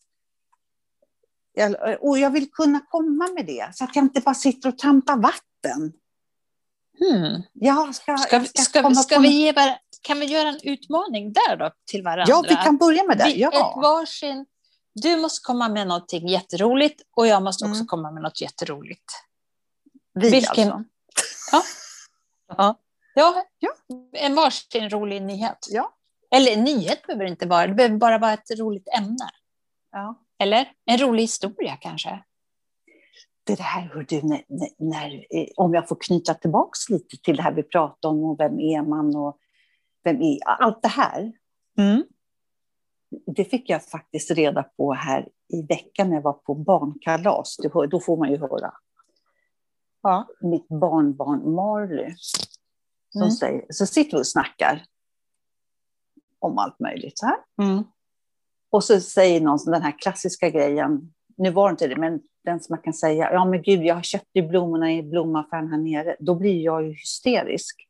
Jag, 1.52 1.76
och 2.00 2.18
jag 2.18 2.30
vill 2.30 2.50
kunna 2.50 2.80
komma 2.88 3.28
med 3.34 3.46
det, 3.46 3.70
så 3.74 3.84
att 3.84 3.96
jag 3.96 4.04
inte 4.04 4.20
bara 4.20 4.34
sitter 4.34 4.68
och 4.68 4.78
trampar 4.78 5.16
vatten. 5.16 5.92
Hmm. 6.98 7.42
Jag 7.52 7.94
ska, 7.94 8.16
ska, 8.16 8.44
ska, 8.44 8.62
ska, 8.62 8.94
ska 8.94 9.18
vi 9.18 9.28
ge, 9.28 9.54
kan 10.02 10.20
vi 10.20 10.26
göra 10.26 10.48
en 10.48 10.60
utmaning 10.62 11.32
där 11.32 11.56
då 11.56 11.70
till 11.90 12.02
varandra? 12.02 12.24
Ja, 12.28 12.44
vi 12.48 12.54
kan 12.54 12.76
börja 12.76 13.04
med 13.04 13.18
det. 13.18 13.30
Ja. 13.30 13.48
Ett 13.48 13.82
varsin, 13.82 14.46
du 14.94 15.16
måste 15.16 15.46
komma 15.46 15.68
med 15.68 15.86
någonting 15.88 16.28
jätteroligt 16.28 17.02
och 17.16 17.26
jag 17.26 17.42
måste 17.42 17.64
också 17.64 17.74
mm. 17.74 17.86
komma 17.86 18.10
med 18.10 18.22
något 18.22 18.40
jätteroligt. 18.40 19.12
Vi 20.14 20.30
Vilken... 20.30 20.72
alltså? 20.72 20.84
Ja. 21.52 21.62
Ja. 23.18 23.44
Ja, 23.58 23.70
en 24.12 24.34
varsin 24.34 24.90
rolig 24.90 25.22
nyhet. 25.22 25.58
Ja. 25.70 25.94
Eller 26.30 26.56
nyhet 26.56 27.06
behöver 27.06 27.24
det 27.24 27.30
inte 27.30 27.46
vara, 27.46 27.66
det 27.66 27.74
behöver 27.74 27.96
bara 27.96 28.18
vara 28.18 28.32
ett 28.32 28.58
roligt 28.58 28.88
ämne. 28.98 29.28
Ja. 29.92 30.24
Eller 30.38 30.72
en 30.84 30.98
rolig 30.98 31.22
historia 31.22 31.76
kanske. 31.80 32.24
Det, 33.44 33.60
här, 33.60 33.90
hör 33.94 34.06
du, 34.08 34.22
när, 34.22 34.42
när, 34.78 35.24
om 35.56 35.74
jag 35.74 35.88
får 35.88 35.96
knyta 36.00 36.34
tillbaka 36.34 36.76
lite 36.88 37.16
till 37.16 37.36
det 37.36 37.42
här 37.42 37.52
vi 37.52 37.62
pratade 37.62 38.14
om, 38.14 38.24
och 38.24 38.40
vem 38.40 38.60
är 38.60 38.82
man 38.82 39.16
och 39.16 39.38
vem 40.04 40.22
är, 40.22 40.38
allt 40.44 40.82
det 40.82 40.88
här. 40.88 41.32
Mm. 41.78 42.04
Det 43.26 43.44
fick 43.44 43.70
jag 43.70 43.84
faktiskt 43.84 44.30
reda 44.30 44.62
på 44.62 44.92
här 44.92 45.28
i 45.48 45.62
veckan 45.62 46.08
när 46.08 46.16
jag 46.16 46.22
var 46.22 46.32
på 46.32 46.54
barnkalas. 46.54 47.56
Då 47.90 48.00
får 48.00 48.16
man 48.16 48.30
ju 48.30 48.38
höra. 48.38 48.72
Ja. 50.02 50.26
Mitt 50.40 50.68
barnbarn 50.68 51.54
Marley 51.54 52.14
som 53.08 53.22
mm. 53.22 53.30
säger, 53.30 53.64
så 53.70 53.86
sitter 53.86 54.16
vi 54.16 54.22
och 54.22 54.26
snackar 54.26 54.84
om 56.38 56.58
allt 56.58 56.80
möjligt. 56.80 57.18
Så 57.18 57.26
här. 57.26 57.38
Mm. 57.62 57.84
Och 58.70 58.84
så 58.84 59.00
säger 59.00 59.40
någon 59.40 59.58
den 59.66 59.82
här 59.82 59.98
klassiska 59.98 60.50
grejen, 60.50 61.14
nu 61.36 61.50
var 61.50 61.68
det 61.68 61.70
inte 61.70 61.86
det, 61.86 61.96
men 61.96 62.20
den 62.44 62.60
som 62.60 62.74
man 62.74 62.82
kan 62.82 62.92
säga, 62.92 63.32
ja 63.32 63.44
men 63.44 63.62
gud, 63.62 63.84
jag 63.84 63.94
har 63.94 64.02
köpt 64.02 64.30
ju 64.34 64.48
blommorna 64.48 64.92
i 64.92 65.02
blomaffären 65.02 65.70
här 65.70 65.78
nere. 65.78 66.16
Då 66.20 66.34
blir 66.34 66.60
jag 66.60 66.84
ju 66.84 66.90
hysterisk. 66.90 67.88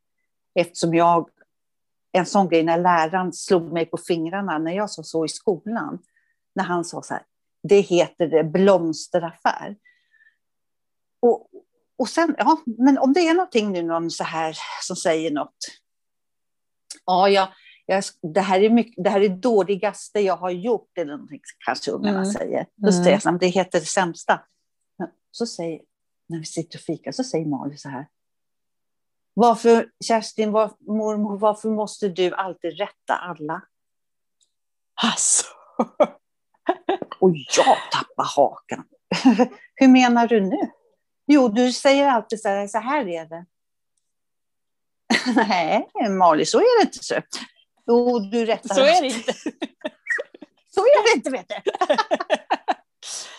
Eftersom 0.54 0.94
jag, 0.94 1.28
en 2.12 2.26
sån 2.26 2.48
grej 2.48 2.62
när 2.62 2.78
läraren 2.78 3.32
slog 3.32 3.72
mig 3.72 3.86
på 3.86 3.96
fingrarna 3.96 4.58
när 4.58 4.72
jag 4.72 4.90
sa 4.90 5.02
så 5.02 5.24
i 5.24 5.28
skolan, 5.28 5.98
när 6.54 6.64
han 6.64 6.84
sa 6.84 7.02
så 7.02 7.14
här, 7.14 7.22
det 7.62 7.80
heter 7.80 8.26
det 8.26 8.44
blomsteraffär. 8.44 9.76
Och, 11.20 11.48
och 11.98 12.08
sen, 12.08 12.34
ja, 12.38 12.62
men 12.66 12.98
om 12.98 13.12
det 13.12 13.20
är 13.20 13.34
någonting 13.34 13.72
nu, 13.72 13.82
någon 13.82 14.10
så 14.10 14.24
här 14.24 14.56
som 14.82 14.96
säger 14.96 15.30
något. 15.30 15.56
Ja, 17.06 17.28
jag, 17.28 17.48
jag, 17.86 18.04
det, 18.34 18.40
här 18.40 18.60
är 18.60 18.70
mycket, 18.70 19.04
det 19.04 19.10
här 19.10 19.20
är 19.20 19.28
dåligaste 19.28 20.20
jag 20.20 20.36
har 20.36 20.50
gjort, 20.50 20.98
eller 20.98 21.12
någonting 21.12 21.40
kanske 21.64 21.90
ungarna 21.90 22.18
mm. 22.18 22.32
säger. 22.32 22.66
Då 22.74 22.88
mm. 22.88 23.04
säger 23.04 23.20
jag, 23.24 23.40
det 23.40 23.46
heter 23.46 23.80
det 23.80 23.86
sämsta. 23.86 24.40
Men 24.98 25.08
så 25.30 25.46
säger, 25.46 25.80
när 26.28 26.38
vi 26.38 26.44
sitter 26.44 26.78
och 26.78 26.82
fikar, 26.82 27.12
så 27.12 27.24
säger 27.24 27.46
Malin 27.46 27.78
så 27.78 27.88
här. 27.88 28.08
Varför, 29.34 29.90
Kerstin, 30.04 30.52
var, 30.52 30.72
mormor, 30.78 31.38
varför 31.38 31.68
måste 31.68 32.08
du 32.08 32.34
alltid 32.34 32.78
rätta 32.78 33.16
alla? 33.16 33.62
Alltså. 35.02 35.46
och 37.20 37.30
jag 37.56 37.76
tappar 37.92 38.36
hakan. 38.36 38.84
Hur 39.74 39.88
menar 39.88 40.28
du 40.28 40.40
nu? 40.40 40.70
Jo, 41.30 41.48
du 41.48 41.72
säger 41.72 42.08
alltid 42.08 42.40
så 42.40 42.48
här, 42.48 42.66
så 42.66 42.78
här 42.78 43.08
är 43.08 43.26
det. 43.26 43.46
Nej, 45.48 45.88
Mali, 46.10 46.46
så 46.46 46.58
är 46.58 46.80
det 46.80 46.86
inte. 46.86 47.04
Så. 47.04 47.14
Jo, 47.86 48.18
du 48.18 48.44
rättar. 48.46 48.74
Så 48.74 48.80
är 48.80 49.00
det 49.00 49.06
inte. 49.06 49.32
så 50.74 50.80
är 50.80 51.12
det 51.12 51.16
inte, 51.16 51.30
vet 51.30 51.48
du. 51.48 51.54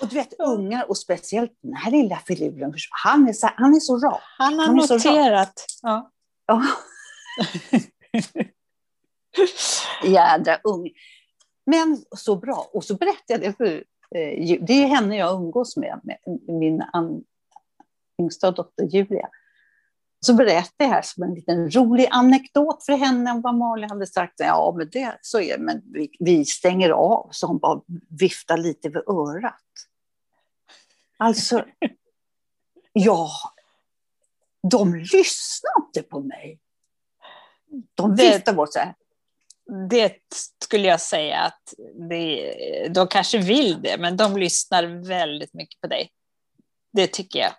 Och 0.02 0.08
du 0.08 0.16
vet, 0.16 0.34
ungar, 0.40 0.90
och 0.90 0.98
speciellt 0.98 1.52
den 1.62 1.76
här 1.76 1.92
lilla 1.92 2.18
filuren, 2.18 2.74
han 3.04 3.28
är 3.28 3.34
så, 3.34 3.50
han 3.56 3.76
är 3.76 3.80
så 3.80 3.98
rak. 3.98 4.22
Han 4.38 4.60
har 4.60 4.66
han 4.66 4.76
noterat. 4.76 5.66
Ja. 5.82 6.12
ja. 6.46 6.66
Jädra 10.04 10.60
ung. 10.64 10.90
Men 11.66 12.04
så 12.18 12.36
bra. 12.36 12.70
Och 12.74 12.84
så 12.84 12.96
berättade 12.96 13.34
jag 13.34 13.42
det 13.42 13.58
för 13.58 13.74
eh, 14.16 14.58
det 14.62 14.74
är 14.74 14.88
henne 14.88 15.18
jag 15.18 15.34
umgås 15.34 15.78
med, 15.78 16.00
med 16.04 16.18
min 16.60 16.84
yngsta 18.20 18.52
dotter 18.52 18.84
Julia. 18.84 19.30
Så 20.22 20.34
berättade 20.34 20.74
jag 20.78 20.88
här 20.88 21.02
som 21.02 21.24
en 21.24 21.34
liten 21.34 21.72
rolig 21.72 22.08
anekdot 22.12 22.86
för 22.86 22.94
henne 22.94 23.32
om 23.32 23.42
vad 23.42 23.56
Malin 23.56 23.90
hade 23.90 24.08
sagt. 24.08 24.34
Ja, 24.38 24.74
men 24.78 24.90
det 24.90 25.18
så 25.22 25.40
är 25.40 25.58
det, 25.58 25.64
men 25.64 25.82
vi, 25.94 26.10
vi 26.20 26.46
stänger 26.46 26.90
av, 26.90 27.30
så 27.32 27.48
hon 27.48 27.58
bara 27.58 27.82
viftar 28.20 28.58
lite 28.58 28.90
vid 28.90 29.04
örat. 29.08 29.64
Alltså, 31.18 31.66
ja, 32.94 33.30
de 34.72 34.96
lyssnar 34.96 35.72
inte 35.86 36.04
på 36.10 36.20
mig. 36.20 36.60
De 37.96 38.16
viftar 38.16 38.54
bort 38.54 38.74
så 38.74 38.80
här. 38.80 38.96
Det 39.90 40.18
skulle 40.64 40.88
jag 40.88 41.02
säga 41.02 41.40
att 41.40 41.74
det, 42.10 42.88
de 42.94 43.08
kanske 43.08 43.38
vill 43.38 43.82
det, 43.82 43.98
men 43.98 44.18
de 44.18 44.38
lyssnar 44.38 45.08
väldigt 45.08 45.54
mycket 45.54 45.82
på 45.82 45.88
dig. 45.88 46.12
Det 46.94 47.08
tycker 47.08 47.40
jag. 47.40 47.52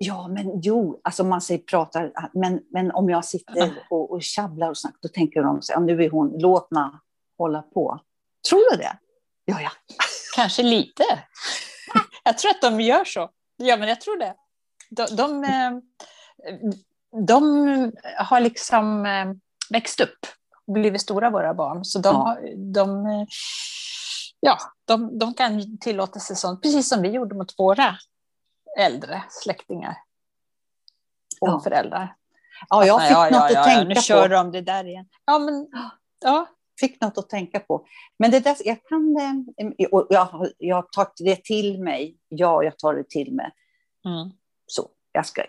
Ja, 0.00 0.28
men 0.28 0.60
jo, 0.60 1.00
alltså 1.04 1.24
man 1.24 1.40
säger 1.40 1.60
pratar, 1.60 2.12
men, 2.32 2.60
men 2.70 2.90
om 2.90 3.08
jag 3.08 3.24
sitter 3.24 3.72
och, 3.90 4.12
och 4.12 4.22
tjabblar 4.22 4.70
och 4.70 4.78
snackar, 4.78 4.98
då 5.02 5.08
tänker 5.08 5.42
de 5.42 5.62
så 5.62 5.72
ja, 5.72 5.80
nu 5.80 6.04
är 6.04 6.10
hon, 6.10 6.34
låt 6.38 6.70
mig 6.70 6.90
hålla 7.38 7.62
på. 7.62 8.00
Tror 8.48 8.70
du 8.70 8.76
det? 8.76 8.98
Ja, 9.44 9.60
ja. 9.60 9.70
Kanske 10.36 10.62
lite. 10.62 11.04
jag 12.24 12.38
tror 12.38 12.50
att 12.50 12.62
de 12.62 12.80
gör 12.80 13.04
så. 13.04 13.30
Ja, 13.56 13.76
men 13.76 13.88
jag 13.88 14.00
tror 14.00 14.18
det. 14.18 14.34
De, 14.90 15.16
de, 15.16 15.44
eh, 15.44 15.72
de 17.26 17.92
har 18.18 18.40
liksom 18.40 19.06
eh, 19.06 19.26
växt 19.70 20.00
upp 20.00 20.26
och 20.66 20.72
blivit 20.72 21.00
stora, 21.00 21.30
våra 21.30 21.54
barn. 21.54 21.84
Så 21.84 21.98
de, 21.98 22.14
ja. 22.14 22.36
de, 22.56 23.06
ja, 24.40 24.58
de, 24.84 25.18
de 25.18 25.34
kan 25.34 25.78
tillåta 25.78 26.20
sig 26.20 26.36
sånt, 26.36 26.62
precis 26.62 26.88
som 26.88 27.02
vi 27.02 27.08
gjorde 27.08 27.34
mot 27.34 27.58
våra 27.58 27.96
äldre 28.78 29.22
släktingar 29.30 29.96
och 31.40 31.48
ja. 31.48 31.60
föräldrar. 31.60 32.14
Ja, 32.68 32.86
jag 32.86 33.02
fick 33.02 33.10
ja, 33.10 33.24
något 33.24 33.50
ja, 33.50 33.60
att 33.60 33.64
tänka 33.64 33.82
på. 33.82 33.88
Nu 33.88 33.94
kör 33.94 34.28
de 34.28 34.52
det 34.52 34.60
där 34.60 34.84
igen. 34.84 35.06
Ja, 35.24 35.38
men, 35.38 35.66
ja. 36.24 36.46
Fick 36.80 37.00
något 37.00 37.18
att 37.18 37.28
tänka 37.28 37.60
på. 37.60 37.86
Men 38.18 38.30
det 38.30 38.40
där, 38.40 38.56
jag 38.64 38.78
kan... 38.88 39.16
Eh, 39.16 39.70
jag, 39.76 40.48
jag 40.58 40.92
tar 40.92 41.24
det 41.24 41.44
till 41.44 41.82
mig. 41.82 42.16
Ja, 42.28 42.62
jag 42.62 42.78
tar 42.78 42.94
det 42.94 43.08
till 43.08 43.32
mig. 43.32 43.50
Mm. 44.04 44.30
Så 44.66 44.88
jag 45.12 45.26
ska 45.26 45.42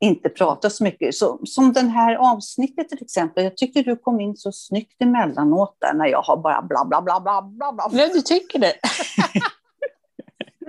inte 0.00 0.28
prata 0.28 0.70
så 0.70 0.84
mycket. 0.84 1.14
Så, 1.14 1.40
som 1.46 1.72
den 1.72 1.90
här 1.90 2.14
avsnittet 2.14 2.88
till 2.88 3.02
exempel. 3.02 3.44
Jag 3.44 3.56
tyckte 3.56 3.82
du 3.82 3.96
kom 3.96 4.20
in 4.20 4.36
så 4.36 4.52
snyggt 4.52 5.02
emellanåt 5.02 5.76
där 5.80 5.94
när 5.94 6.06
jag 6.06 6.22
har 6.22 6.36
bara 6.36 6.62
bla 6.62 6.84
bla 6.84 7.00
bla 7.00 7.20
bla 7.20 7.42
bla. 7.42 7.72
bla. 7.72 8.06
Du 8.06 8.20
tycker 8.20 8.58
det? 8.58 8.74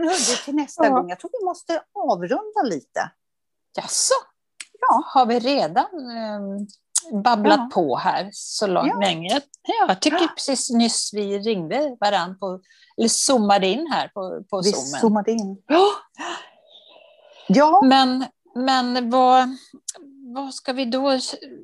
det 0.03 0.43
till 0.45 0.55
nästa 0.55 0.85
ja. 0.85 0.93
gång. 0.93 1.09
Jag 1.09 1.19
tror 1.19 1.31
vi 1.39 1.45
måste 1.45 1.81
avrunda 1.93 2.61
lite. 2.63 3.11
Jaså? 3.77 4.13
Ja. 4.81 5.03
Har 5.05 5.25
vi 5.25 5.39
redan 5.39 5.85
um, 5.93 6.67
babblat 7.23 7.59
ja. 7.59 7.69
på 7.73 7.95
här 7.95 8.29
så 8.31 8.67
långt 8.67 8.87
ja. 8.87 8.99
länge? 8.99 9.41
Ja, 9.61 9.85
jag 9.87 9.99
tycker 10.01 10.27
precis 10.27 10.69
nyss 10.69 11.13
vi 11.13 11.39
ringde 11.39 11.97
varandra, 11.99 12.37
på, 12.39 12.59
eller 12.97 13.09
zoomade 13.09 13.67
in 13.67 13.87
här 13.91 14.07
på, 14.07 14.43
på 14.49 14.61
vi 14.61 14.71
zoomen. 14.71 15.01
zoomade 15.01 15.31
in. 15.31 15.63
Ja. 15.67 15.87
ja. 17.47 17.81
Men, 17.83 18.25
men 18.55 19.09
vad, 19.09 19.57
vad 20.35 20.53
ska 20.53 20.73
vi 20.73 20.85
då... 20.85 21.19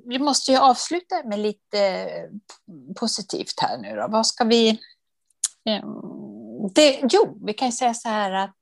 Vi 0.06 0.20
måste 0.20 0.52
ju 0.52 0.58
avsluta 0.58 1.24
med 1.26 1.40
lite 1.40 2.08
positivt 3.00 3.60
här 3.60 3.78
nu 3.78 3.96
då. 3.96 4.08
Vad 4.10 4.28
ska 4.28 4.44
vi... 4.44 4.80
Ehm, 5.66 6.21
det, 6.70 7.00
jo, 7.10 7.38
vi 7.46 7.54
kan 7.54 7.72
säga 7.72 7.94
så 7.94 8.10
här 8.10 8.32
att 8.32 8.56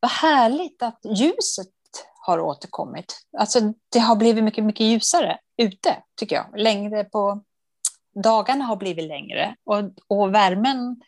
vad 0.00 0.10
härligt 0.10 0.82
att 0.82 1.00
ljuset 1.04 1.68
har 2.26 2.40
återkommit. 2.40 3.20
Alltså, 3.38 3.60
det 3.88 3.98
har 3.98 4.16
blivit 4.16 4.44
mycket, 4.44 4.64
mycket 4.64 4.86
ljusare 4.86 5.38
ute, 5.56 5.96
tycker 6.16 6.36
jag. 6.36 6.46
Längre 6.56 7.04
på... 7.04 7.42
Dagarna 8.22 8.64
har 8.64 8.76
blivit 8.76 9.04
längre 9.04 9.56
och, 9.64 9.82
och 10.06 10.34
värmen, 10.34 11.02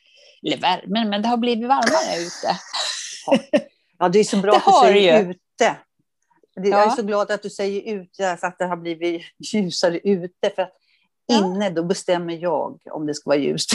eller 0.46 0.56
värmen, 0.56 1.10
men 1.10 1.22
det 1.22 1.28
har 1.28 1.36
blivit 1.36 1.68
varmare 1.68 2.16
ute. 2.20 2.58
Ja, 3.98 4.08
det 4.08 4.18
är 4.18 4.24
så 4.24 4.36
bra 4.36 4.52
det 4.52 4.58
att 4.58 4.64
du 4.64 4.88
säger 4.88 5.24
ju. 5.24 5.30
ute. 5.30 5.76
Jag 6.54 6.86
är 6.86 6.90
så 6.90 7.02
glad 7.02 7.30
att 7.30 7.42
du 7.42 7.50
säger 7.50 7.94
ute, 7.94 8.36
för 8.36 8.46
att 8.46 8.58
det 8.58 8.66
har 8.66 8.76
blivit 8.76 9.22
ljusare 9.52 9.98
ute. 9.98 10.50
För 10.54 10.62
att 10.62 10.72
ja. 11.26 11.38
inne, 11.38 11.70
då 11.70 11.82
bestämmer 11.82 12.34
jag 12.34 12.78
om 12.90 13.06
det 13.06 13.14
ska 13.14 13.30
vara 13.30 13.38
ljust. 13.38 13.70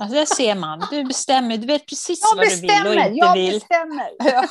Alltså, 0.00 0.14
det 0.16 0.26
ser 0.26 0.54
man. 0.54 0.86
Du 0.90 1.04
bestämmer. 1.04 1.56
Du 1.56 1.66
vet 1.66 1.86
precis 1.86 2.20
jag 2.22 2.36
vad 2.36 2.46
bestämmer, 2.46 2.84
du 2.84 2.90
vill 2.90 2.98
och 2.98 3.04
inte 3.04 3.18
jag 3.18 3.34
vill. 3.34 3.54
Bestämmer. 3.54 4.10
Ja. 4.18 4.48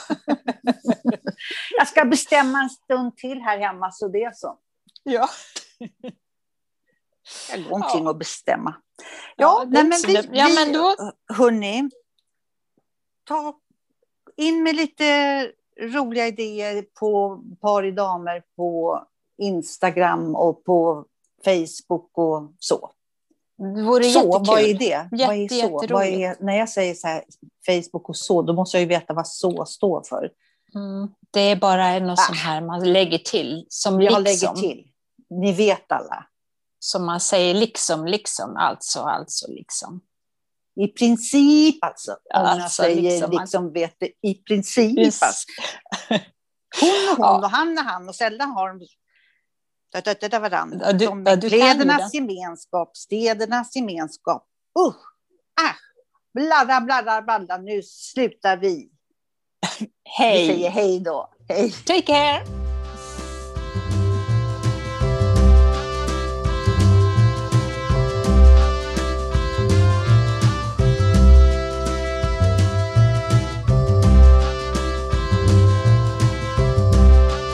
jag 1.77 1.87
ska 1.87 2.05
bestämma 2.05 2.59
en 2.59 2.69
stund 2.69 3.17
till 3.17 3.41
här 3.41 3.59
hemma, 3.59 3.91
så 3.91 4.07
det 4.07 4.23
är 4.23 4.31
så. 4.31 4.57
Ja. 5.03 5.29
Jag 7.51 7.63
går 7.63 7.73
omkring 7.73 8.03
ja. 8.03 8.09
och 8.09 8.17
bestämma. 8.17 8.75
Ja, 9.35 9.61
ja 9.63 9.65
nej, 9.69 9.83
men 9.83 9.99
vi, 10.07 10.29
ja, 10.31 10.49
men 10.55 10.73
då... 10.73 10.95
hörni, 11.33 11.89
ta 13.23 13.59
in 14.37 14.63
med 14.63 14.75
lite 14.75 15.51
roliga 15.81 16.27
idéer 16.27 16.81
på 16.99 17.43
par 17.61 17.83
i 17.83 17.91
damer 17.91 18.43
på 18.55 19.03
Instagram 19.37 20.35
och 20.35 20.63
på 20.63 21.05
Facebook 21.45 22.17
och 22.17 22.53
så. 22.59 22.91
Det 23.59 23.81
vore 23.83 24.03
så, 24.03 24.19
jättekul. 24.19 24.45
vad 24.47 24.59
är 24.59 24.73
det? 24.73 25.09
Jätte, 25.11 25.27
vad 25.27 25.35
är 25.35 25.47
så? 25.47 25.93
Vad 25.93 26.05
är, 26.05 26.35
när 26.45 26.57
jag 26.57 26.69
säger 26.69 26.93
så 26.93 27.07
här, 27.07 27.23
Facebook 27.65 28.09
och 28.09 28.17
så, 28.17 28.41
då 28.41 28.53
måste 28.53 28.77
jag 28.77 28.81
ju 28.81 28.87
veta 28.87 29.13
vad 29.13 29.27
så 29.27 29.65
står 29.65 30.03
för. 30.09 30.29
Mm, 30.75 31.09
det 31.31 31.39
är 31.39 31.55
bara 31.55 31.99
något 31.99 32.19
ah. 32.19 32.23
sånt 32.23 32.39
här 32.39 32.61
man 32.61 32.93
lägger 32.93 33.17
till. 33.17 33.65
Som 33.69 34.01
jag 34.01 34.23
liksom. 34.23 34.55
lägger 34.55 34.67
till. 34.67 34.85
Ni 35.29 35.53
vet 35.53 35.91
alla. 35.91 36.25
Som 36.79 37.05
man 37.05 37.19
säger 37.19 37.53
liksom, 37.53 38.05
liksom, 38.05 38.55
alltså, 38.55 38.99
alltså, 38.99 39.51
liksom. 39.51 40.01
I 40.75 40.87
princip 40.87 41.83
alltså. 41.83 42.11
Om 42.11 42.17
alltså, 42.41 42.61
jag 42.61 42.71
säger 42.71 43.11
liksom, 43.11 43.31
liksom 43.31 43.73
vet 43.73 43.95
det, 43.99 44.29
i 44.29 44.33
princip. 44.33 44.99
Yes. 44.99 45.21
Alltså. 45.23 45.45
Hon 46.81 47.09
och 47.11 47.25
hon 47.25 47.25
ja. 47.25 47.37
och 47.37 47.49
han 47.49 47.77
och 47.77 47.83
han 47.83 48.09
och 48.09 48.15
sällan 48.15 48.51
har 48.51 48.69
de 48.69 48.79
det 49.91 50.39
varandra. 50.39 50.91
Du, 50.91 51.05
de 51.05 51.23
du 51.35 51.49
städernas 51.49 52.13
gemenskap, 52.13 52.97
städernas 52.97 53.75
gemenskap. 53.75 54.45
Usch, 54.79 54.95
ah, 55.61 55.75
bladda, 56.33 56.81
bladda, 56.81 57.21
bladda, 57.21 57.57
nu 57.57 57.81
slutar 57.83 58.57
vi. 58.57 58.89
hej. 60.17 60.47
Vi 60.47 60.53
säger 60.53 60.69
hej 60.69 60.99
då. 60.99 61.29
Hej. 61.49 61.71
Take 61.71 62.01
care. 62.01 62.58